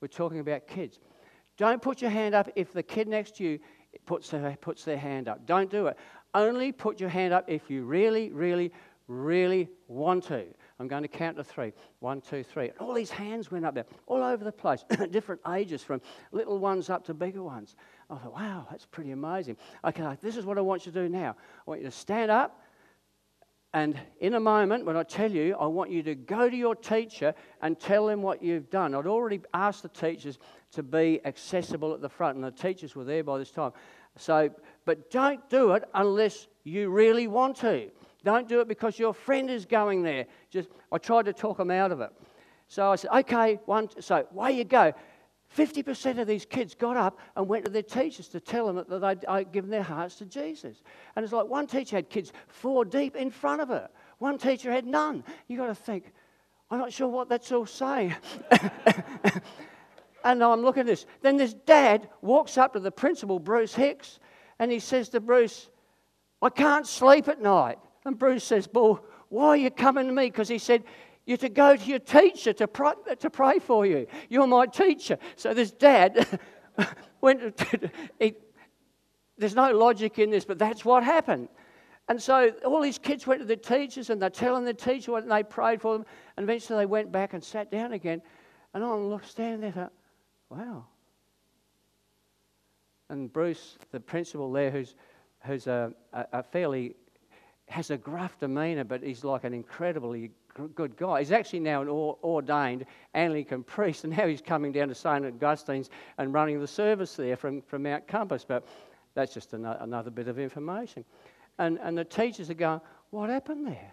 We're 0.00 0.08
talking 0.08 0.40
about 0.40 0.66
kids. 0.66 0.98
Don't 1.56 1.80
put 1.80 2.02
your 2.02 2.10
hand 2.10 2.34
up 2.34 2.50
if 2.54 2.72
the 2.72 2.82
kid 2.82 3.08
next 3.08 3.36
to 3.36 3.44
you 3.44 3.58
puts 4.04 4.30
their, 4.30 4.56
puts 4.60 4.84
their 4.84 4.98
hand 4.98 5.28
up. 5.28 5.46
Don't 5.46 5.70
do 5.70 5.86
it. 5.86 5.96
Only 6.34 6.70
put 6.70 7.00
your 7.00 7.08
hand 7.08 7.32
up 7.32 7.44
if 7.48 7.70
you 7.70 7.84
really, 7.84 8.30
really, 8.30 8.72
really 9.08 9.68
want 9.88 10.24
to. 10.24 10.44
I'm 10.78 10.88
going 10.88 11.02
to 11.02 11.08
count 11.08 11.36
to 11.38 11.44
three. 11.44 11.72
One, 12.00 12.20
two, 12.20 12.42
three. 12.42 12.68
And 12.68 12.78
all 12.80 12.92
these 12.92 13.10
hands 13.10 13.50
went 13.50 13.64
up 13.64 13.74
there, 13.74 13.86
all 14.06 14.22
over 14.22 14.44
the 14.44 14.52
place, 14.52 14.84
different 15.10 15.40
ages, 15.52 15.82
from 15.82 16.02
little 16.32 16.58
ones 16.58 16.90
up 16.90 17.04
to 17.06 17.14
bigger 17.14 17.42
ones. 17.42 17.76
I 18.10 18.16
thought, 18.16 18.34
wow, 18.34 18.66
that's 18.70 18.86
pretty 18.86 19.12
amazing. 19.12 19.56
Okay, 19.84 20.16
this 20.20 20.36
is 20.36 20.44
what 20.44 20.58
I 20.58 20.60
want 20.60 20.84
you 20.84 20.92
to 20.92 21.02
do 21.02 21.08
now. 21.08 21.30
I 21.30 21.70
want 21.70 21.80
you 21.80 21.86
to 21.86 21.92
stand 21.92 22.30
up, 22.30 22.60
and 23.72 23.98
in 24.20 24.34
a 24.34 24.40
moment, 24.40 24.86
when 24.86 24.96
I 24.96 25.02
tell 25.02 25.30
you, 25.30 25.54
I 25.54 25.66
want 25.66 25.90
you 25.90 26.02
to 26.04 26.14
go 26.14 26.48
to 26.48 26.56
your 26.56 26.74
teacher 26.74 27.34
and 27.60 27.78
tell 27.78 28.06
them 28.06 28.22
what 28.22 28.42
you've 28.42 28.70
done. 28.70 28.94
I'd 28.94 29.06
already 29.06 29.42
asked 29.52 29.82
the 29.82 29.88
teachers 29.88 30.38
to 30.72 30.82
be 30.82 31.20
accessible 31.24 31.92
at 31.92 32.00
the 32.00 32.08
front, 32.08 32.36
and 32.36 32.44
the 32.44 32.50
teachers 32.50 32.94
were 32.96 33.04
there 33.04 33.22
by 33.22 33.38
this 33.38 33.50
time. 33.50 33.72
So, 34.16 34.50
but 34.84 35.10
don't 35.10 35.46
do 35.50 35.72
it 35.72 35.84
unless 35.92 36.46
you 36.64 36.88
really 36.88 37.26
want 37.26 37.56
to. 37.58 37.90
Don't 38.26 38.48
do 38.48 38.60
it 38.60 38.66
because 38.66 38.98
your 38.98 39.14
friend 39.14 39.48
is 39.48 39.64
going 39.64 40.02
there. 40.02 40.26
Just 40.50 40.68
I 40.90 40.98
tried 40.98 41.26
to 41.26 41.32
talk 41.32 41.58
them 41.58 41.70
out 41.70 41.92
of 41.92 42.00
it. 42.00 42.10
So 42.66 42.90
I 42.90 42.96
said, 42.96 43.12
okay, 43.18 43.60
one. 43.66 43.88
So 44.00 44.26
away 44.32 44.50
you 44.50 44.64
go. 44.64 44.92
50% 45.56 46.18
of 46.18 46.26
these 46.26 46.44
kids 46.44 46.74
got 46.74 46.96
up 46.96 47.20
and 47.36 47.46
went 47.46 47.64
to 47.66 47.70
their 47.70 47.84
teachers 47.84 48.26
to 48.30 48.40
tell 48.40 48.66
them 48.66 48.84
that 48.88 49.00
they'd, 49.00 49.24
I'd 49.26 49.52
given 49.52 49.70
their 49.70 49.84
hearts 49.84 50.16
to 50.16 50.26
Jesus. 50.26 50.82
And 51.14 51.22
it's 51.22 51.32
like 51.32 51.46
one 51.46 51.68
teacher 51.68 51.94
had 51.94 52.10
kids 52.10 52.32
four 52.48 52.84
deep 52.84 53.14
in 53.14 53.30
front 53.30 53.62
of 53.62 53.68
her. 53.68 53.88
One 54.18 54.38
teacher 54.38 54.72
had 54.72 54.86
none. 54.86 55.22
You've 55.46 55.60
got 55.60 55.68
to 55.68 55.74
think, 55.76 56.12
I'm 56.68 56.80
not 56.80 56.92
sure 56.92 57.06
what 57.06 57.28
that's 57.28 57.52
all 57.52 57.64
saying. 57.64 58.16
and 60.24 60.42
I'm 60.42 60.62
looking 60.62 60.80
at 60.80 60.86
this. 60.86 61.06
Then 61.22 61.36
this 61.36 61.54
dad 61.54 62.08
walks 62.22 62.58
up 62.58 62.72
to 62.72 62.80
the 62.80 62.90
principal, 62.90 63.38
Bruce 63.38 63.76
Hicks, 63.76 64.18
and 64.58 64.72
he 64.72 64.80
says 64.80 65.10
to 65.10 65.20
Bruce, 65.20 65.70
I 66.42 66.50
can't 66.50 66.88
sleep 66.88 67.28
at 67.28 67.40
night. 67.40 67.78
And 68.06 68.16
Bruce 68.16 68.44
says, 68.44 68.68
Well, 68.72 69.04
why 69.28 69.48
are 69.48 69.56
you 69.56 69.70
coming 69.70 70.06
to 70.06 70.12
me? 70.12 70.26
Because 70.26 70.48
he 70.48 70.58
said, 70.58 70.84
You're 71.26 71.36
to 71.38 71.48
go 71.48 71.76
to 71.76 71.84
your 71.84 71.98
teacher 71.98 72.52
to 72.54 72.68
pray, 72.68 72.92
to 73.18 73.28
pray 73.28 73.58
for 73.58 73.84
you. 73.84 74.06
You're 74.30 74.46
my 74.46 74.66
teacher. 74.66 75.18
So 75.34 75.52
this 75.52 75.72
dad 75.72 76.40
went 77.20 77.56
to, 77.56 77.90
he, 78.20 78.34
there's 79.36 79.56
no 79.56 79.72
logic 79.72 80.20
in 80.20 80.30
this, 80.30 80.44
but 80.44 80.56
that's 80.56 80.84
what 80.84 81.02
happened. 81.02 81.48
And 82.08 82.22
so 82.22 82.52
all 82.64 82.80
these 82.80 82.98
kids 82.98 83.26
went 83.26 83.40
to 83.40 83.46
the 83.46 83.56
teachers 83.56 84.08
and 84.10 84.22
they're 84.22 84.30
telling 84.30 84.64
the 84.64 84.72
teacher 84.72 85.10
what 85.10 85.24
and 85.24 85.32
they 85.32 85.42
prayed 85.42 85.82
for 85.82 85.94
them. 85.94 86.06
And 86.36 86.44
eventually 86.44 86.78
they 86.78 86.86
went 86.86 87.10
back 87.10 87.34
and 87.34 87.42
sat 87.42 87.72
down 87.72 87.92
again. 87.92 88.22
And 88.72 88.84
I'm 88.84 89.20
standing 89.24 89.60
there, 89.62 89.72
thought, 89.72 89.92
wow. 90.48 90.84
And 93.08 93.32
Bruce, 93.32 93.76
the 93.90 93.98
principal 93.98 94.52
there, 94.52 94.70
who's, 94.70 94.94
who's 95.44 95.66
a, 95.66 95.92
a, 96.12 96.26
a 96.34 96.42
fairly, 96.44 96.94
has 97.68 97.90
a 97.90 97.96
gruff 97.96 98.38
demeanour, 98.38 98.84
but 98.84 99.02
he's 99.02 99.24
like 99.24 99.44
an 99.44 99.52
incredibly 99.52 100.30
good 100.74 100.96
guy. 100.96 101.18
He's 101.18 101.32
actually 101.32 101.60
now 101.60 101.82
an 101.82 101.88
ordained 101.88 102.86
Anglican 103.14 103.62
priest, 103.64 104.04
and 104.04 104.16
now 104.16 104.26
he's 104.26 104.40
coming 104.40 104.72
down 104.72 104.88
to 104.88 104.94
St. 104.94 105.24
Augustine's 105.24 105.90
and 106.18 106.32
running 106.32 106.60
the 106.60 106.66
service 106.66 107.16
there 107.16 107.36
from, 107.36 107.62
from 107.62 107.82
Mount 107.82 108.06
Compass. 108.06 108.44
But 108.46 108.66
that's 109.14 109.34
just 109.34 109.52
another, 109.52 109.78
another 109.82 110.10
bit 110.10 110.28
of 110.28 110.38
information. 110.38 111.04
And, 111.58 111.78
and 111.82 111.96
the 111.96 112.04
teachers 112.04 112.50
are 112.50 112.54
going, 112.54 112.80
What 113.10 113.30
happened 113.30 113.66
there? 113.66 113.92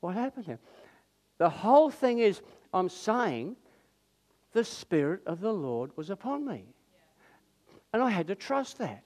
What 0.00 0.14
happened 0.14 0.46
there? 0.46 0.58
The 1.38 1.48
whole 1.48 1.90
thing 1.90 2.18
is, 2.18 2.42
I'm 2.72 2.88
saying 2.88 3.56
the 4.52 4.64
Spirit 4.64 5.22
of 5.26 5.40
the 5.40 5.52
Lord 5.52 5.90
was 5.96 6.10
upon 6.10 6.46
me. 6.46 6.64
And 7.92 8.02
I 8.02 8.10
had 8.10 8.26
to 8.28 8.34
trust 8.34 8.78
that, 8.78 9.04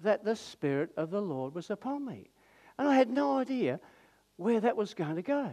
that 0.00 0.24
the 0.24 0.36
Spirit 0.36 0.90
of 0.96 1.10
the 1.10 1.20
Lord 1.20 1.54
was 1.54 1.70
upon 1.70 2.04
me. 2.04 2.31
And 2.78 2.88
I 2.88 2.94
had 2.94 3.10
no 3.10 3.38
idea 3.38 3.80
where 4.36 4.60
that 4.60 4.76
was 4.76 4.94
going 4.94 5.16
to 5.16 5.22
go. 5.22 5.50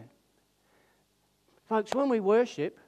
Folks, 1.67 1.93
when 1.93 2.09
we 2.09 2.19
worship, 2.19 2.79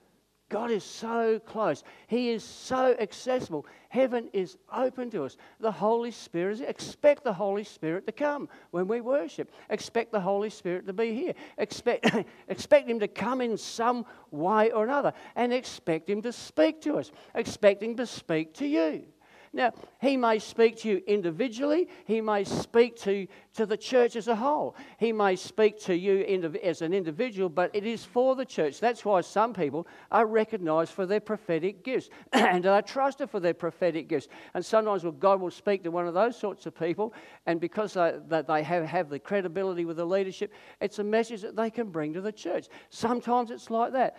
God 0.52 0.70
is 0.70 0.84
so 0.84 1.40
close. 1.40 1.82
He 2.08 2.30
is 2.32 2.44
so 2.44 2.94
accessible. 3.00 3.66
Heaven 3.88 4.30
is 4.34 4.58
open 4.72 5.10
to 5.12 5.24
us. 5.24 5.38
The 5.62 5.72
Holy 5.72 6.12
Spirit 6.12 6.54
is. 6.54 6.62
Expect 6.62 7.24
the 7.24 7.32
Holy 7.32 7.64
Spirit 7.64 8.06
to 8.08 8.12
come 8.12 8.50
when 8.72 8.86
we 8.88 9.00
worship. 9.00 9.50
Expect 9.70 10.12
the 10.12 10.20
Holy 10.20 10.50
Spirit 10.50 10.86
to 10.88 10.94
be 10.94 11.14
here. 11.16 11.34
Expect, 11.58 12.12
expect 12.50 12.90
Him 12.90 13.00
to 13.00 13.08
come 13.08 13.40
in 13.40 13.56
some 13.56 14.06
way 14.30 14.72
or 14.72 14.84
another. 14.84 15.14
And 15.38 15.54
expect 15.54 16.10
Him 16.10 16.22
to 16.24 16.34
speak 16.34 16.82
to 16.82 16.98
us. 16.98 17.12
Expect 17.34 17.82
Him 17.82 17.96
to 17.96 18.06
speak 18.06 18.54
to 18.56 18.68
you. 18.68 19.06
Now, 19.54 19.74
he 20.00 20.16
may 20.16 20.40
speak 20.40 20.78
to 20.78 20.90
you 20.90 21.04
individually, 21.08 21.90
he 22.06 22.22
may 22.22 22.46
speak 22.46 22.96
to, 23.02 23.28
to 23.56 23.66
the 23.66 23.76
church 23.76 24.16
as 24.16 24.30
a 24.30 24.36
whole, 24.36 24.78
he 24.98 25.12
may 25.12 25.36
speak 25.36 25.78
to 25.82 25.96
you 25.96 26.22
as 26.64 26.82
an 26.82 26.94
individual, 26.94 27.50
but 27.50 27.70
it 27.76 27.86
is 27.86 28.06
for 28.06 28.36
the 28.36 28.46
church. 28.46 28.80
That's 28.80 29.04
why 29.04 29.20
some 29.20 29.54
people 29.54 29.88
are 30.10 30.26
recognized 30.26 30.94
for 30.94 31.06
their 31.06 31.20
prophetic 31.20 31.84
gifts 31.84 32.10
and 32.32 32.66
are 32.66 32.82
trusted 32.82 33.30
for 33.30 33.42
their 33.42 33.54
prophetic 33.54 34.08
gifts. 34.08 34.30
And 34.54 34.66
sometimes 34.66 35.04
well, 35.04 35.12
God 35.12 35.42
will 35.42 35.52
speak 35.52 35.84
to 35.84 35.92
one 35.92 36.08
of 36.08 36.14
those 36.14 36.40
sorts 36.40 36.66
of 36.66 36.74
people, 36.74 37.14
and 37.46 37.60
because 37.60 37.94
they, 37.94 38.20
that 38.30 38.48
they 38.48 38.64
have, 38.64 38.86
have 38.86 39.10
the 39.10 39.20
credibility 39.20 39.84
with 39.84 39.98
the 39.98 40.06
leadership, 40.06 40.54
it's 40.80 41.00
a 41.00 41.04
message 41.04 41.42
that 41.42 41.58
they 41.58 41.70
can 41.70 41.90
bring 41.90 42.14
to 42.14 42.22
the 42.22 42.32
church. 42.32 42.68
Sometimes 42.90 43.52
it's 43.52 43.70
like 43.70 43.92
that 43.92 44.16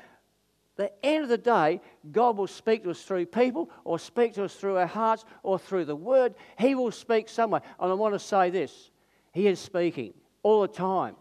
the 0.76 0.90
end 1.04 1.24
of 1.24 1.28
the 1.28 1.38
day, 1.38 1.80
God 2.11 2.37
will 2.37 2.46
speak 2.46 2.85
to 2.85 2.90
us 2.90 3.02
through 3.02 3.26
people 3.26 3.70
or 3.85 3.98
speak 3.98 4.35
to 4.35 4.44
us 4.44 4.54
through 4.54 4.78
our 4.78 4.87
hearts 4.87 5.24
or 5.42 5.58
through 5.58 5.85
the 5.85 5.96
word. 5.96 6.35
He 6.58 6.74
will 6.74 6.90
speak 6.90 7.28
somewhere. 7.28 7.62
And 7.78 7.90
I 7.90 7.94
want 7.94 8.14
to 8.14 8.18
say 8.18 8.50
this 8.50 8.90
He 9.32 9.46
is 9.46 9.61
speaking 9.61 10.14
all 10.42 10.62
the 10.62 10.68
time. 10.68 11.16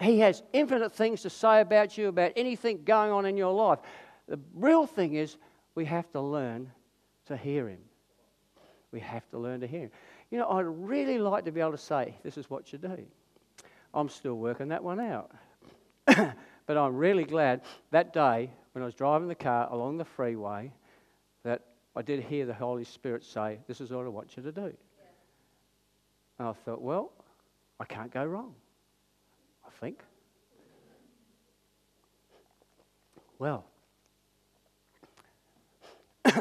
He 0.00 0.18
has 0.20 0.42
infinite 0.52 0.92
things 0.92 1.22
to 1.22 1.30
say 1.30 1.60
about 1.60 1.96
you, 1.96 2.08
about 2.08 2.32
anything 2.34 2.82
going 2.84 3.12
on 3.12 3.26
in 3.26 3.36
your 3.36 3.52
life. 3.52 3.78
The 4.26 4.40
real 4.54 4.86
thing 4.86 5.14
is, 5.14 5.36
we 5.74 5.84
have 5.84 6.10
to 6.12 6.20
learn 6.20 6.72
to 7.26 7.36
hear 7.36 7.68
Him. 7.68 7.78
We 8.90 9.00
have 9.00 9.28
to 9.30 9.38
learn 9.38 9.60
to 9.60 9.66
hear 9.66 9.82
Him. 9.82 9.90
You 10.30 10.38
know, 10.38 10.48
I'd 10.48 10.64
really 10.66 11.18
like 11.18 11.44
to 11.44 11.52
be 11.52 11.60
able 11.60 11.72
to 11.72 11.78
say, 11.78 12.16
this 12.24 12.36
is 12.38 12.48
what 12.48 12.72
you 12.72 12.78
do. 12.78 12.98
I'm 13.94 14.08
still 14.08 14.34
working 14.34 14.68
that 14.68 14.82
one 14.82 15.00
out. 15.00 15.30
But 16.72 16.82
I'm 16.82 16.96
really 16.96 17.24
glad 17.24 17.60
that 17.90 18.14
day 18.14 18.50
when 18.72 18.80
I 18.80 18.86
was 18.86 18.94
driving 18.94 19.28
the 19.28 19.34
car 19.34 19.68
along 19.70 19.98
the 19.98 20.06
freeway 20.06 20.72
that 21.44 21.60
I 21.94 22.00
did 22.00 22.20
hear 22.20 22.46
the 22.46 22.54
Holy 22.54 22.84
Spirit 22.84 23.24
say, 23.24 23.58
This 23.68 23.82
is 23.82 23.90
what 23.90 24.06
I 24.06 24.08
want 24.08 24.38
you 24.38 24.42
to 24.42 24.52
do. 24.52 24.62
Yeah. 24.62 24.68
And 26.38 26.48
I 26.48 26.52
thought, 26.54 26.80
Well, 26.80 27.12
I 27.78 27.84
can't 27.84 28.10
go 28.10 28.24
wrong. 28.24 28.54
I 29.66 29.70
think. 29.80 30.00
Well, 33.38 33.66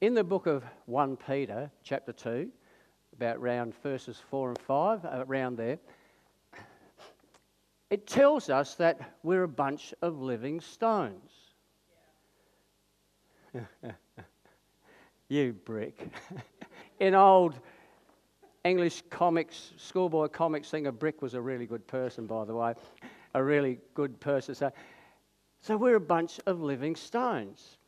in 0.00 0.14
the 0.14 0.22
book 0.22 0.46
of 0.46 0.62
1 0.86 1.16
Peter, 1.16 1.68
chapter 1.82 2.12
2, 2.12 2.48
about 3.12 3.40
round 3.40 3.74
verses 3.82 4.22
4 4.30 4.50
and 4.50 4.58
5, 4.60 5.04
uh, 5.04 5.24
around 5.26 5.56
there, 5.56 5.80
it 7.90 8.06
tells 8.06 8.48
us 8.48 8.76
that 8.76 9.18
we're 9.22 9.42
a 9.42 9.48
bunch 9.48 9.92
of 10.00 10.20
living 10.20 10.60
stones. 10.60 11.32
you 15.28 15.52
brick. 15.64 16.08
In 17.00 17.14
old 17.14 17.58
English 18.64 19.02
comics, 19.10 19.72
schoolboy 19.76 20.28
comics 20.28 20.70
thing, 20.70 20.86
a 20.86 20.92
brick 20.92 21.20
was 21.20 21.34
a 21.34 21.40
really 21.40 21.66
good 21.66 21.86
person, 21.86 22.26
by 22.26 22.44
the 22.44 22.54
way. 22.54 22.74
A 23.34 23.42
really 23.42 23.78
good 23.94 24.20
person. 24.20 24.54
So, 24.54 24.70
so 25.60 25.76
we're 25.76 25.96
a 25.96 26.00
bunch 26.00 26.40
of 26.46 26.60
living 26.60 26.94
stones. 26.94 27.78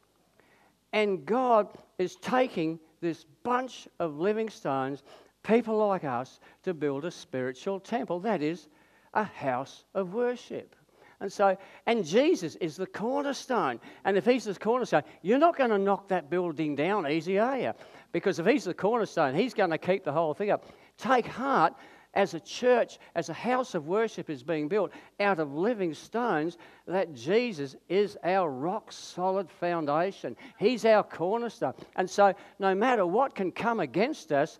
And 0.92 1.24
God 1.24 1.68
is 1.98 2.16
taking 2.16 2.78
this 3.00 3.24
bunch 3.42 3.88
of 3.98 4.18
living 4.18 4.48
stones, 4.48 5.02
people 5.42 5.76
like 5.76 6.04
us, 6.04 6.40
to 6.64 6.74
build 6.74 7.04
a 7.04 7.10
spiritual 7.10 7.80
temple. 7.80 8.20
That 8.20 8.42
is, 8.42 8.68
a 9.14 9.25
house 9.25 9.85
of 9.94 10.14
worship. 10.14 10.75
And 11.20 11.33
so, 11.33 11.57
and 11.87 12.05
Jesus 12.05 12.57
is 12.57 12.77
the 12.77 12.87
cornerstone. 12.87 13.81
And 14.05 14.16
if 14.16 14.25
he's 14.25 14.44
the 14.44 14.55
cornerstone, 14.55 15.03
you're 15.22 15.38
not 15.38 15.57
going 15.57 15.70
to 15.70 15.79
knock 15.79 16.09
that 16.09 16.29
building 16.29 16.75
down 16.75 17.09
easy, 17.09 17.38
are 17.38 17.59
you? 17.59 17.72
Because 18.11 18.40
if 18.40 18.46
he's 18.46 18.64
the 18.64 18.75
cornerstone, 18.75 19.35
he's 19.35 19.55
going 19.55 19.70
to 19.70 19.79
keep 19.79 20.03
the 20.03 20.12
whole 20.12 20.35
thing 20.35 20.51
up. 20.51 20.66
Take 20.98 21.27
heart 21.27 21.75
as 22.14 22.35
a 22.35 22.40
church, 22.40 22.98
as 23.14 23.29
a 23.29 23.33
house 23.33 23.75
of 23.75 23.87
worship 23.87 24.29
is 24.29 24.42
being 24.42 24.68
built 24.68 24.90
out 25.20 25.38
of 25.38 25.55
living 25.55 25.94
stones, 25.94 26.59
that 26.87 27.14
Jesus 27.14 27.77
is 27.88 28.18
our 28.25 28.51
rock 28.51 28.92
solid 28.92 29.48
foundation. 29.48 30.37
He's 30.59 30.85
our 30.85 31.03
cornerstone. 31.03 31.75
And 31.96 32.11
so, 32.11 32.35
no 32.59 32.75
matter 32.75 33.07
what 33.07 33.35
can 33.35 33.51
come 33.51 33.81
against 33.81 34.33
us, 34.33 34.59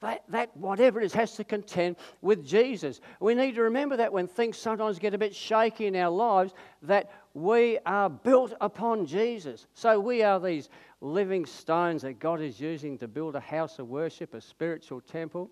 that, 0.00 0.22
that, 0.28 0.56
whatever 0.56 1.00
it 1.00 1.04
is, 1.04 1.12
has 1.14 1.34
to 1.34 1.44
contend 1.44 1.96
with 2.20 2.46
Jesus. 2.46 3.00
We 3.20 3.34
need 3.34 3.56
to 3.56 3.62
remember 3.62 3.96
that 3.96 4.12
when 4.12 4.28
things 4.28 4.56
sometimes 4.56 4.98
get 4.98 5.14
a 5.14 5.18
bit 5.18 5.34
shaky 5.34 5.86
in 5.86 5.96
our 5.96 6.10
lives, 6.10 6.54
that 6.82 7.10
we 7.34 7.78
are 7.84 8.08
built 8.08 8.54
upon 8.60 9.06
Jesus. 9.06 9.66
So 9.74 9.98
we 9.98 10.22
are 10.22 10.38
these 10.38 10.68
living 11.00 11.46
stones 11.46 12.02
that 12.02 12.20
God 12.20 12.40
is 12.40 12.60
using 12.60 12.96
to 12.98 13.08
build 13.08 13.34
a 13.34 13.40
house 13.40 13.78
of 13.78 13.88
worship, 13.88 14.34
a 14.34 14.40
spiritual 14.40 15.00
temple. 15.00 15.50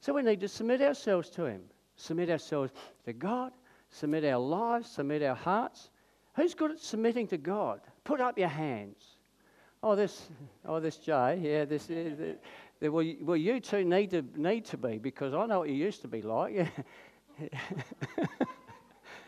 So 0.00 0.14
we 0.14 0.22
need 0.22 0.40
to 0.40 0.48
submit 0.48 0.80
ourselves 0.80 1.28
to 1.30 1.44
Him, 1.44 1.62
submit 1.96 2.30
ourselves 2.30 2.72
to 3.04 3.12
God, 3.12 3.52
submit 3.90 4.24
our 4.24 4.38
lives, 4.38 4.90
submit 4.90 5.22
our 5.22 5.36
hearts. 5.36 5.90
Who's 6.36 6.54
good 6.54 6.72
at 6.72 6.80
submitting 6.80 7.26
to 7.28 7.38
God? 7.38 7.80
Put 8.02 8.20
up 8.20 8.38
your 8.38 8.48
hands. 8.48 9.16
Oh, 9.82 9.94
this, 9.94 10.28
oh, 10.64 10.80
this 10.80 10.96
Jay, 10.96 11.38
yeah, 11.42 11.66
this, 11.66 11.90
is 11.90 12.36
well, 12.90 13.04
well, 13.22 13.36
you 13.36 13.60
two 13.60 13.84
need 13.84 14.10
to, 14.10 14.24
need 14.36 14.64
to 14.66 14.76
be 14.76 14.98
because 14.98 15.32
I 15.34 15.46
know 15.46 15.60
what 15.60 15.68
you 15.68 15.74
used 15.74 16.02
to 16.02 16.08
be 16.08 16.22
like. 16.22 16.68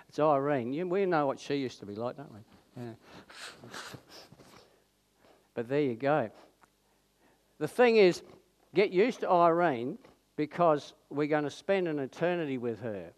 it's 0.08 0.18
Irene. 0.18 0.88
We 0.88 1.06
know 1.06 1.26
what 1.26 1.40
she 1.40 1.54
used 1.56 1.80
to 1.80 1.86
be 1.86 1.94
like, 1.94 2.16
don't 2.16 2.32
we? 2.32 2.40
Yeah. 2.82 2.92
but 5.54 5.68
there 5.68 5.80
you 5.80 5.94
go. 5.94 6.30
The 7.58 7.68
thing 7.68 7.96
is, 7.96 8.22
get 8.74 8.90
used 8.90 9.20
to 9.20 9.30
Irene 9.30 9.98
because 10.36 10.92
we're 11.08 11.26
going 11.26 11.44
to 11.44 11.50
spend 11.50 11.88
an 11.88 11.98
eternity 11.98 12.58
with 12.58 12.80
her. 12.80 13.12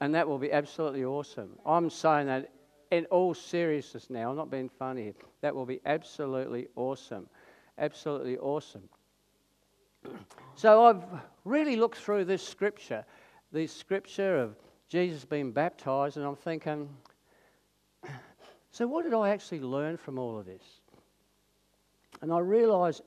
and 0.00 0.14
that 0.14 0.28
will 0.28 0.38
be 0.38 0.52
absolutely 0.52 1.04
awesome. 1.04 1.58
I'm 1.64 1.88
saying 1.88 2.26
that 2.26 2.50
in 2.90 3.06
all 3.06 3.32
seriousness 3.32 4.10
now. 4.10 4.28
I'm 4.28 4.36
not 4.36 4.50
being 4.50 4.68
funny. 4.68 5.14
That 5.40 5.54
will 5.54 5.64
be 5.64 5.80
absolutely 5.86 6.68
awesome 6.76 7.26
absolutely 7.78 8.38
awesome. 8.38 8.88
So 10.54 10.84
I've 10.84 11.02
really 11.46 11.76
looked 11.76 11.96
through 11.96 12.26
this 12.26 12.46
scripture, 12.46 13.06
this 13.52 13.74
scripture 13.74 14.36
of 14.36 14.54
Jesus 14.88 15.24
being 15.24 15.50
baptized, 15.50 16.18
and 16.18 16.26
I'm 16.26 16.36
thinking, 16.36 16.90
so 18.70 18.86
what 18.86 19.04
did 19.04 19.14
I 19.14 19.30
actually 19.30 19.60
learn 19.60 19.96
from 19.96 20.18
all 20.18 20.38
of 20.38 20.44
this? 20.44 20.62
And 22.20 22.30
I 22.30 22.38
realised 22.40 23.02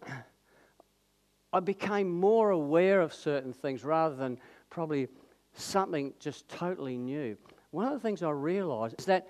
I 1.54 1.60
became 1.60 2.12
more 2.12 2.50
aware 2.50 3.00
of 3.00 3.14
certain 3.14 3.54
things 3.54 3.84
rather 3.84 4.16
than 4.16 4.40
probably 4.70 5.08
something 5.54 6.14
just 6.20 6.50
totally 6.50 6.98
new. 6.98 7.38
One 7.72 7.86
of 7.88 7.94
the 7.94 8.00
things 8.00 8.24
I 8.24 8.32
realised 8.32 8.96
is 9.00 9.06
that 9.06 9.28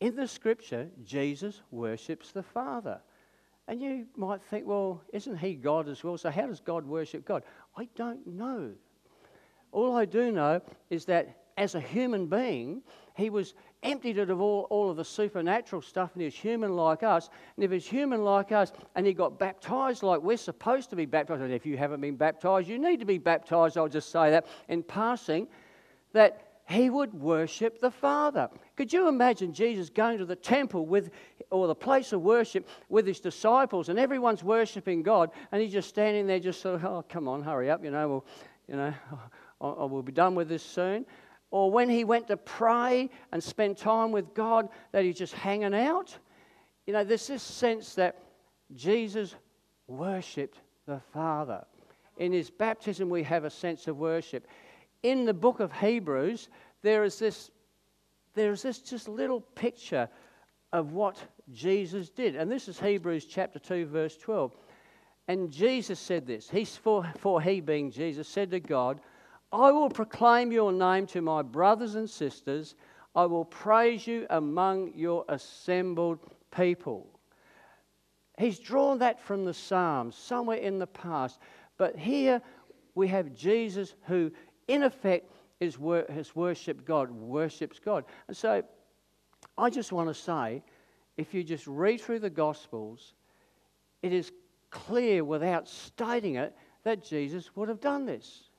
in 0.00 0.14
the 0.14 0.28
scripture, 0.28 0.88
Jesus 1.04 1.62
worships 1.70 2.32
the 2.32 2.42
Father. 2.42 3.00
And 3.68 3.80
you 3.80 4.06
might 4.16 4.42
think, 4.42 4.66
well, 4.66 5.02
isn't 5.12 5.36
he 5.38 5.54
God 5.54 5.88
as 5.88 6.04
well? 6.04 6.16
So 6.16 6.30
how 6.30 6.46
does 6.46 6.60
God 6.60 6.86
worship 6.86 7.24
God? 7.24 7.42
I 7.76 7.88
don't 7.96 8.26
know. 8.26 8.72
All 9.72 9.96
I 9.96 10.04
do 10.04 10.30
know 10.30 10.60
is 10.88 11.04
that 11.06 11.36
as 11.56 11.74
a 11.74 11.80
human 11.80 12.26
being, 12.26 12.82
he 13.16 13.30
was 13.30 13.54
emptied 13.82 14.18
of 14.18 14.40
all, 14.40 14.66
all 14.70 14.90
of 14.90 14.96
the 14.96 15.04
supernatural 15.04 15.80
stuff 15.80 16.10
and 16.12 16.20
he 16.20 16.26
was 16.26 16.34
human 16.34 16.76
like 16.76 17.02
us. 17.02 17.30
And 17.56 17.64
if 17.64 17.70
he's 17.70 17.86
human 17.86 18.22
like 18.22 18.52
us 18.52 18.72
and 18.94 19.06
he 19.06 19.14
got 19.14 19.38
baptized 19.38 20.02
like 20.02 20.20
we're 20.20 20.36
supposed 20.36 20.90
to 20.90 20.96
be 20.96 21.06
baptized, 21.06 21.42
and 21.42 21.52
if 21.52 21.64
you 21.64 21.76
haven't 21.76 22.00
been 22.00 22.16
baptized, 22.16 22.68
you 22.68 22.78
need 22.78 23.00
to 23.00 23.06
be 23.06 23.18
baptized. 23.18 23.78
I'll 23.78 23.88
just 23.88 24.10
say 24.10 24.30
that 24.30 24.46
in 24.68 24.82
passing, 24.82 25.48
that 26.12 26.45
he 26.68 26.90
would 26.90 27.14
worship 27.14 27.80
the 27.80 27.90
Father. 27.90 28.48
Could 28.76 28.92
you 28.92 29.08
imagine 29.08 29.52
Jesus 29.52 29.88
going 29.88 30.18
to 30.18 30.24
the 30.24 30.34
temple 30.34 30.84
with, 30.84 31.10
or 31.50 31.68
the 31.68 31.74
place 31.74 32.12
of 32.12 32.22
worship 32.22 32.68
with 32.88 33.06
his 33.06 33.20
disciples, 33.20 33.88
and 33.88 33.98
everyone's 33.98 34.42
worshiping 34.42 35.02
God, 35.02 35.30
and 35.52 35.62
he's 35.62 35.72
just 35.72 35.88
standing 35.88 36.26
there, 36.26 36.40
just 36.40 36.60
sort 36.60 36.76
of, 36.76 36.84
oh, 36.84 37.04
come 37.08 37.28
on, 37.28 37.42
hurry 37.42 37.70
up, 37.70 37.84
you 37.84 37.90
know, 37.90 38.08
we'll, 38.08 38.26
you 38.68 38.76
know, 38.76 38.92
I 39.60 39.84
will 39.84 40.02
be 40.02 40.12
done 40.12 40.34
with 40.34 40.48
this 40.48 40.62
soon. 40.62 41.06
Or 41.52 41.70
when 41.70 41.88
he 41.88 42.02
went 42.02 42.26
to 42.28 42.36
pray 42.36 43.08
and 43.32 43.42
spend 43.42 43.78
time 43.78 44.10
with 44.10 44.34
God, 44.34 44.68
that 44.90 45.04
he's 45.04 45.16
just 45.16 45.34
hanging 45.34 45.74
out. 45.74 46.18
You 46.86 46.92
know, 46.92 47.04
there's 47.04 47.28
this 47.28 47.42
sense 47.42 47.94
that 47.94 48.20
Jesus 48.74 49.36
worshipped 49.86 50.60
the 50.86 51.00
Father. 51.12 51.64
In 52.18 52.32
his 52.32 52.50
baptism, 52.50 53.08
we 53.08 53.22
have 53.22 53.44
a 53.44 53.50
sense 53.50 53.86
of 53.86 53.96
worship 53.96 54.48
in 55.02 55.24
the 55.24 55.34
book 55.34 55.60
of 55.60 55.72
Hebrews, 55.72 56.48
there 56.82 57.04
is 57.04 57.18
this, 57.18 57.50
there 58.34 58.52
is 58.52 58.62
this 58.62 58.78
just 58.78 59.08
little 59.08 59.40
picture 59.40 60.08
of 60.72 60.92
what 60.92 61.16
Jesus 61.52 62.10
did. 62.10 62.36
And 62.36 62.50
this 62.50 62.68
is 62.68 62.78
Hebrews 62.78 63.24
chapter 63.24 63.58
2, 63.58 63.86
verse 63.86 64.16
12. 64.16 64.52
And 65.28 65.50
Jesus 65.50 65.98
said 65.98 66.26
this. 66.26 66.48
He's 66.48 66.76
for, 66.76 67.10
for 67.18 67.40
he 67.40 67.60
being 67.60 67.90
Jesus 67.90 68.28
said 68.28 68.50
to 68.50 68.60
God, 68.60 69.00
I 69.52 69.70
will 69.70 69.88
proclaim 69.88 70.52
your 70.52 70.72
name 70.72 71.06
to 71.08 71.20
my 71.20 71.42
brothers 71.42 71.94
and 71.94 72.08
sisters. 72.08 72.74
I 73.14 73.26
will 73.26 73.44
praise 73.44 74.06
you 74.06 74.26
among 74.30 74.92
your 74.94 75.24
assembled 75.28 76.18
people. 76.50 77.08
He's 78.38 78.58
drawn 78.58 78.98
that 78.98 79.20
from 79.20 79.44
the 79.44 79.54
Psalms, 79.54 80.14
somewhere 80.14 80.58
in 80.58 80.78
the 80.78 80.86
past. 80.86 81.40
But 81.78 81.96
here 81.96 82.42
we 82.94 83.08
have 83.08 83.34
Jesus 83.34 83.94
who 84.06 84.30
in 84.68 84.82
effect, 84.82 85.30
is 85.60 85.78
wor- 85.78 86.06
has 86.08 86.34
worshipped 86.36 86.84
God, 86.84 87.10
worships 87.10 87.78
God. 87.78 88.04
And 88.28 88.36
so 88.36 88.62
I 89.56 89.70
just 89.70 89.92
want 89.92 90.08
to 90.08 90.14
say 90.14 90.62
if 91.16 91.32
you 91.32 91.42
just 91.42 91.66
read 91.66 92.00
through 92.00 92.20
the 92.20 92.30
Gospels, 92.30 93.14
it 94.02 94.12
is 94.12 94.32
clear 94.70 95.24
without 95.24 95.68
stating 95.68 96.36
it 96.36 96.54
that 96.84 97.02
Jesus 97.02 97.56
would 97.56 97.68
have 97.68 97.80
done 97.80 98.04
this. 98.04 98.50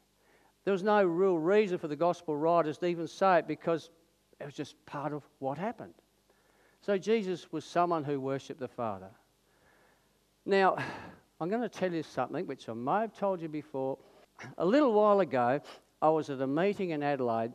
There 0.65 0.71
was 0.71 0.83
no 0.83 1.03
real 1.03 1.37
reason 1.37 1.77
for 1.77 1.87
the 1.87 1.95
Gospel 1.95 2.35
writers 2.35 2.77
to 2.79 2.87
even 2.87 3.07
say 3.07 3.39
it 3.39 3.47
because 3.47 3.89
it 4.39 4.45
was 4.45 4.53
just 4.53 4.83
part 4.85 5.13
of 5.13 5.23
what 5.39 5.57
happened. 5.57 5.93
So 6.81 6.97
Jesus 6.97 7.51
was 7.51 7.63
someone 7.63 8.03
who 8.03 8.19
worshipped 8.19 8.59
the 8.59 8.67
Father. 8.67 9.09
Now, 10.45 10.77
I'm 11.39 11.49
going 11.49 11.61
to 11.61 11.69
tell 11.69 11.93
you 11.93 12.03
something 12.03 12.47
which 12.47 12.67
I 12.67 12.73
may 12.73 13.01
have 13.01 13.17
told 13.17 13.41
you 13.41 13.47
before. 13.47 13.97
A 14.57 14.65
little 14.65 14.93
while 14.93 15.19
ago, 15.19 15.59
I 16.01 16.09
was 16.09 16.29
at 16.29 16.41
a 16.41 16.47
meeting 16.47 16.91
in 16.91 17.01
Adelaide 17.03 17.53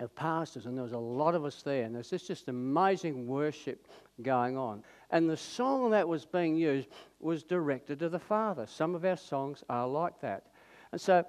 of 0.00 0.14
pastors, 0.14 0.66
and 0.66 0.76
there 0.76 0.82
was 0.82 0.92
a 0.92 0.98
lot 0.98 1.34
of 1.34 1.44
us 1.44 1.62
there, 1.62 1.84
and 1.84 1.94
there's 1.94 2.10
this 2.10 2.26
just 2.26 2.48
amazing 2.48 3.26
worship 3.26 3.86
going 4.22 4.56
on. 4.56 4.82
And 5.10 5.28
the 5.28 5.36
song 5.36 5.90
that 5.90 6.08
was 6.08 6.24
being 6.24 6.56
used 6.56 6.88
was 7.20 7.44
directed 7.44 7.98
to 8.00 8.08
the 8.08 8.18
Father. 8.18 8.66
Some 8.66 8.94
of 8.94 9.04
our 9.04 9.16
songs 9.16 9.62
are 9.68 9.86
like 9.86 10.20
that. 10.20 10.46
And 10.92 11.00
so 11.00 11.24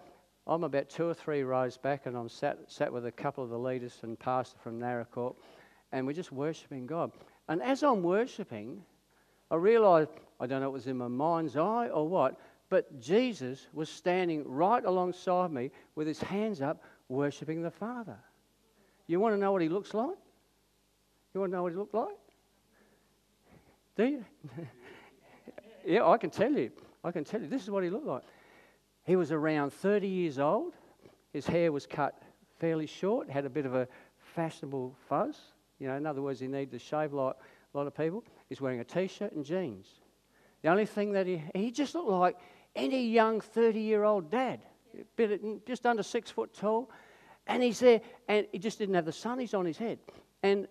I'm 0.47 0.63
about 0.63 0.89
two 0.89 1.07
or 1.07 1.13
three 1.13 1.43
rows 1.43 1.77
back, 1.77 2.05
and 2.05 2.15
I'm 2.15 2.29
sat, 2.29 2.59
sat 2.67 2.91
with 2.91 3.05
a 3.05 3.11
couple 3.11 3.43
of 3.43 3.49
the 3.49 3.59
leaders 3.59 3.99
and 4.01 4.17
pastor 4.17 4.57
from 4.63 4.79
Naracoorte, 4.79 5.35
and 5.91 6.07
we're 6.07 6.13
just 6.13 6.31
worshiping 6.31 6.85
God. 6.87 7.11
And 7.47 7.61
as 7.61 7.83
I'm 7.83 8.01
worshiping, 8.01 8.81
I 9.51 9.55
realised, 9.55 10.09
I 10.39 10.47
don't 10.47 10.61
know 10.61 10.67
it 10.67 10.73
was 10.73 10.87
in 10.87 10.97
my 10.97 11.07
mind's 11.07 11.55
eye 11.55 11.89
or 11.89 12.07
what, 12.07 12.39
but 12.75 12.99
Jesus 12.99 13.67
was 13.71 13.87
standing 13.87 14.43
right 14.45 14.83
alongside 14.83 15.49
me 15.49 15.71
with 15.95 16.07
his 16.07 16.19
hands 16.19 16.61
up, 16.61 16.83
worshipping 17.07 17.63
the 17.63 17.71
Father. 17.71 18.17
You 19.07 19.21
want 19.21 19.33
to 19.33 19.39
know 19.39 19.53
what 19.53 19.61
he 19.61 19.69
looks 19.69 19.93
like? 19.93 20.17
You 21.33 21.39
want 21.39 21.53
to 21.53 21.55
know 21.55 21.63
what 21.63 21.71
he 21.71 21.77
looked 21.77 21.93
like? 21.93 22.17
Do 23.95 24.03
you? 24.03 24.25
yeah, 25.85 26.05
I 26.05 26.17
can 26.17 26.29
tell 26.29 26.51
you. 26.51 26.69
I 27.01 27.11
can 27.11 27.23
tell 27.23 27.39
you. 27.39 27.47
This 27.47 27.63
is 27.63 27.69
what 27.69 27.81
he 27.81 27.89
looked 27.89 28.07
like. 28.07 28.23
He 29.05 29.15
was 29.15 29.31
around 29.31 29.71
30 29.71 30.09
years 30.09 30.37
old. 30.37 30.73
His 31.31 31.47
hair 31.47 31.71
was 31.71 31.87
cut 31.87 32.21
fairly 32.59 32.87
short, 32.87 33.29
had 33.29 33.45
a 33.45 33.49
bit 33.49 33.65
of 33.65 33.73
a 33.73 33.87
fashionable 34.35 34.97
fuzz. 35.07 35.37
You 35.79 35.87
know, 35.87 35.95
in 35.95 36.05
other 36.05 36.21
words, 36.21 36.41
he 36.41 36.47
needed 36.47 36.71
to 36.71 36.79
shave 36.79 37.13
like 37.13 37.35
a 37.73 37.77
lot 37.77 37.87
of 37.87 37.95
people. 37.95 38.25
He's 38.49 38.59
wearing 38.59 38.81
a 38.81 38.83
t 38.83 39.07
shirt 39.07 39.31
and 39.31 39.45
jeans. 39.45 39.87
The 40.61 40.71
only 40.71 40.85
thing 40.85 41.13
that 41.13 41.25
he, 41.25 41.41
he 41.53 41.71
just 41.71 41.95
looked 41.95 42.09
like 42.09 42.35
any 42.75 43.05
young 43.07 43.41
30 43.41 43.79
year 43.79 44.03
old 44.03 44.29
dad, 44.29 44.61
just 45.65 45.85
under 45.85 46.03
six 46.03 46.31
foot 46.31 46.53
tall. 46.53 46.89
And 47.47 47.61
he's 47.61 47.79
there, 47.79 48.01
and 48.27 48.47
he 48.51 48.59
just 48.59 48.79
didn't 48.79 48.95
have 48.95 49.05
the 49.05 49.11
sunnies 49.11 49.57
on 49.57 49.65
his 49.65 49.77
head. 49.77 49.99
And, 50.41 50.67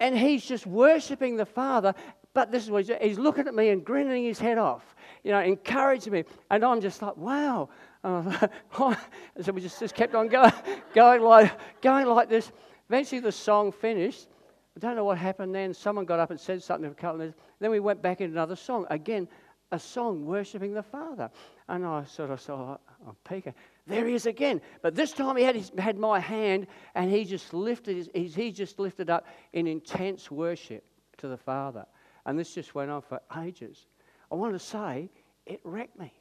and 0.00 0.16
he's 0.16 0.44
just 0.44 0.66
worshipping 0.66 1.36
the 1.36 1.44
Father. 1.44 1.94
But 2.32 2.50
this 2.50 2.64
is 2.64 2.70
what 2.70 2.86
he's. 2.86 2.96
He's 3.00 3.18
looking 3.18 3.46
at 3.46 3.54
me 3.54 3.70
and 3.70 3.84
grinning 3.84 4.24
his 4.24 4.38
head 4.38 4.58
off, 4.58 4.94
you 5.24 5.32
know, 5.32 5.40
encouraging 5.40 6.12
me. 6.12 6.24
And 6.50 6.64
I'm 6.64 6.80
just 6.80 7.00
like, 7.02 7.16
wow. 7.16 7.68
Uh, 8.04 8.46
so 9.42 9.52
we 9.52 9.60
just, 9.60 9.80
just 9.80 9.94
kept 9.94 10.14
on 10.14 10.28
going, 10.28 10.52
going, 10.94 11.22
like, 11.22 11.52
going 11.80 12.06
like 12.06 12.28
this. 12.28 12.52
Eventually, 12.88 13.20
the 13.20 13.32
song 13.32 13.72
finished. 13.72 14.28
I 14.76 14.80
don't 14.80 14.96
know 14.96 15.04
what 15.04 15.16
happened 15.16 15.54
then. 15.54 15.72
Someone 15.72 16.04
got 16.04 16.20
up 16.20 16.30
and 16.30 16.38
said 16.38 16.62
something 16.62 16.90
a 16.90 16.94
couple 16.94 17.12
of 17.12 17.18
minutes. 17.20 17.38
Then 17.58 17.70
we 17.70 17.80
went 17.80 18.02
back 18.02 18.20
into 18.20 18.34
another 18.34 18.56
song. 18.56 18.86
Again, 18.90 19.26
a 19.72 19.78
song 19.78 20.24
worshipping 20.24 20.74
the 20.74 20.82
Father. 20.82 21.30
And 21.68 21.84
I 21.84 22.04
sort 22.04 22.30
of 22.30 22.40
saw, 22.40 22.78
oh, 23.06 23.16
Peter, 23.28 23.54
there 23.86 24.06
he 24.06 24.14
is 24.14 24.26
again. 24.26 24.60
But 24.82 24.94
this 24.94 25.12
time 25.12 25.36
he 25.36 25.42
had, 25.42 25.56
his, 25.56 25.72
had 25.78 25.98
my 25.98 26.20
hand 26.20 26.66
and 26.94 27.10
he 27.10 27.24
just 27.24 27.52
lifted 27.52 27.96
his, 27.96 28.34
he 28.34 28.52
just 28.52 28.78
lifted 28.78 29.10
up 29.10 29.26
in 29.52 29.66
intense 29.66 30.30
worship 30.30 30.84
to 31.18 31.28
the 31.28 31.36
Father. 31.36 31.86
And 32.24 32.38
this 32.38 32.54
just 32.54 32.74
went 32.74 32.90
on 32.90 33.02
for 33.02 33.20
ages. 33.38 33.86
I 34.30 34.34
want 34.34 34.52
to 34.54 34.58
say, 34.58 35.10
it 35.46 35.60
wrecked 35.64 35.98
me. 35.98 36.12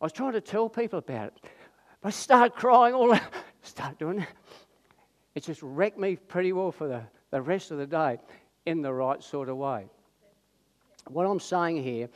I 0.00 0.04
was 0.04 0.12
trying 0.12 0.32
to 0.32 0.40
tell 0.40 0.68
people 0.68 0.98
about 0.98 1.28
it. 1.28 1.34
But 2.00 2.08
I 2.08 2.10
started 2.10 2.54
crying 2.54 2.94
all 2.94 3.12
out, 3.12 3.22
start 3.62 3.98
doing 3.98 4.20
it. 4.20 4.28
It 5.34 5.44
just 5.44 5.62
wrecked 5.62 5.98
me 5.98 6.16
pretty 6.16 6.52
well 6.52 6.72
for 6.72 6.88
the, 6.88 7.02
the 7.30 7.42
rest 7.42 7.70
of 7.70 7.78
the 7.78 7.86
day 7.86 8.18
in 8.66 8.82
the 8.82 8.92
right 8.92 9.22
sort 9.22 9.48
of 9.48 9.56
way. 9.56 9.86
What 11.08 11.24
I'm 11.24 11.40
saying 11.40 11.82
here 11.82 12.08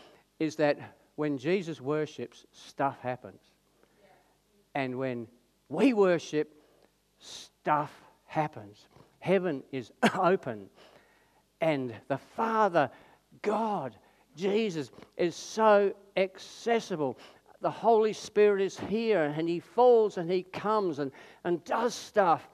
is 0.43 0.57
that 0.57 0.77
when 1.15 1.39
Jesus 1.39 1.81
worships, 1.81 2.47
stuff 2.51 2.99
happens. 3.01 3.41
And 4.75 4.99
when 4.99 5.29
we 5.69 5.93
worship, 5.93 6.53
stuff 7.21 7.93
happens. 8.27 8.89
Heaven 9.21 9.63
is 9.71 9.93
open. 10.19 10.69
And 11.61 11.95
the 12.09 12.19
Father, 12.19 12.91
God, 13.43 13.97
Jesus, 14.35 14.91
is 15.17 15.37
so 15.37 15.95
accessible. 16.17 17.17
The 17.61 17.71
Holy 17.71 18.13
Spirit 18.13 18.63
is 18.63 18.77
here 18.77 19.23
and 19.23 19.49
He 19.49 19.61
falls 19.61 20.17
and 20.19 20.29
He 20.29 20.43
comes 20.43 20.99
and, 20.99 21.13
and 21.45 21.63
does 21.63 21.95
stuff. 21.95 22.49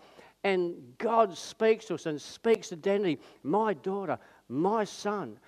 And 0.45 0.75
God 0.99 1.35
speaks 1.35 1.87
to 1.87 1.95
us 1.95 2.05
and 2.05 2.21
speaks 2.21 2.71
identity. 2.71 3.19
My 3.43 3.73
daughter, 3.73 4.19
my 4.47 4.85
son. 4.85 5.39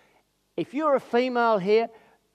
If 0.56 0.72
you're 0.72 0.94
a 0.94 1.00
female 1.00 1.58
here, 1.58 1.88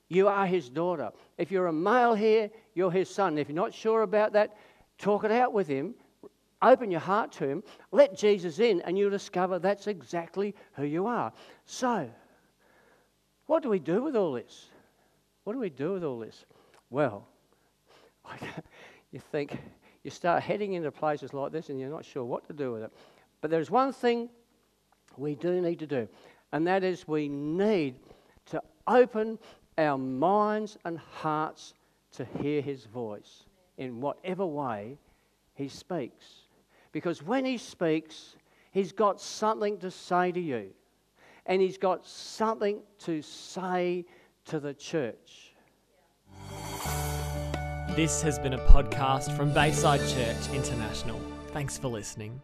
you 0.08 0.28
are 0.28 0.46
his 0.46 0.70
daughter. 0.70 1.12
If 1.38 1.52
you're 1.52 1.68
a 1.68 1.74
male 1.74 2.14
here, 2.14 2.50
you're 2.74 2.92
his 2.92 3.10
son. 3.10 3.38
If 3.38 3.50
you're 3.50 3.56
not 3.56 3.74
sure 3.74 4.04
about 4.04 4.34
that, 4.34 4.58
talk 4.98 5.24
it 5.24 5.32
out 5.32 5.54
with 5.54 5.68
him. 5.68 5.96
Open 6.62 6.92
your 6.92 7.00
heart 7.00 7.32
to 7.34 7.48
him. 7.48 7.64
Let 7.92 8.18
Jesus 8.18 8.60
in, 8.60 8.82
and 8.82 8.98
you'll 8.98 9.10
discover 9.10 9.60
that's 9.60 9.88
exactly 9.88 10.56
who 10.74 10.86
you 10.86 11.06
are. 11.08 11.34
So, 11.66 12.10
what 13.48 13.62
do 13.62 13.70
we 13.70 13.80
do 13.80 14.04
with 14.04 14.16
all 14.16 14.34
this? 14.34 14.70
What 15.44 15.54
do 15.54 15.60
we 15.60 15.70
do 15.70 15.94
with 15.94 16.04
all 16.04 16.20
this? 16.20 16.46
Well, 16.90 17.28
you 19.12 19.20
think, 19.32 19.58
you 20.04 20.12
start 20.12 20.44
heading 20.44 20.74
into 20.74 20.92
places 20.92 21.34
like 21.34 21.52
this 21.52 21.70
and 21.70 21.80
you're 21.80 21.90
not 21.90 22.06
sure 22.06 22.24
what 22.24 22.46
to 22.48 22.54
do 22.54 22.72
with 22.72 22.84
it. 22.84 22.94
But 23.42 23.52
there's 23.52 23.70
one 23.70 23.94
thing 23.94 24.30
we 25.18 25.36
do 25.36 25.62
need 25.62 25.80
to 25.80 25.88
do, 25.88 26.08
and 26.52 26.66
that 26.68 26.84
is 26.84 27.08
we 27.08 27.28
need 27.28 27.96
to 28.48 28.62
open 28.88 29.38
our 29.78 29.98
minds 29.98 30.78
and 30.86 30.98
hearts 30.98 31.74
to 32.14 32.26
hear 32.42 32.62
his 32.62 32.86
voice 32.86 33.46
in 33.78 34.00
whatever 34.02 34.46
way 34.46 34.98
he 35.54 35.68
speaks. 35.68 36.26
Because 36.92 37.22
when 37.22 37.44
he 37.46 37.58
speaks, 37.58 38.36
he's 38.72 38.92
got 38.92 39.20
something 39.20 39.78
to 39.80 39.92
say 39.92 40.32
to 40.32 40.40
you, 40.40 40.70
and 41.46 41.62
he's 41.62 41.78
got 41.78 42.06
something 42.06 42.80
to 43.00 43.22
say 43.22 44.06
to 44.46 44.60
the 44.60 44.74
church. 44.74 45.54
This 47.96 48.22
has 48.22 48.40
been 48.40 48.54
a 48.54 48.66
podcast 48.68 49.36
from 49.38 49.54
Bayside 49.54 50.02
Church 50.02 50.54
International. 50.54 51.20
Thanks 51.54 51.78
for 51.78 51.88
listening. 51.88 52.42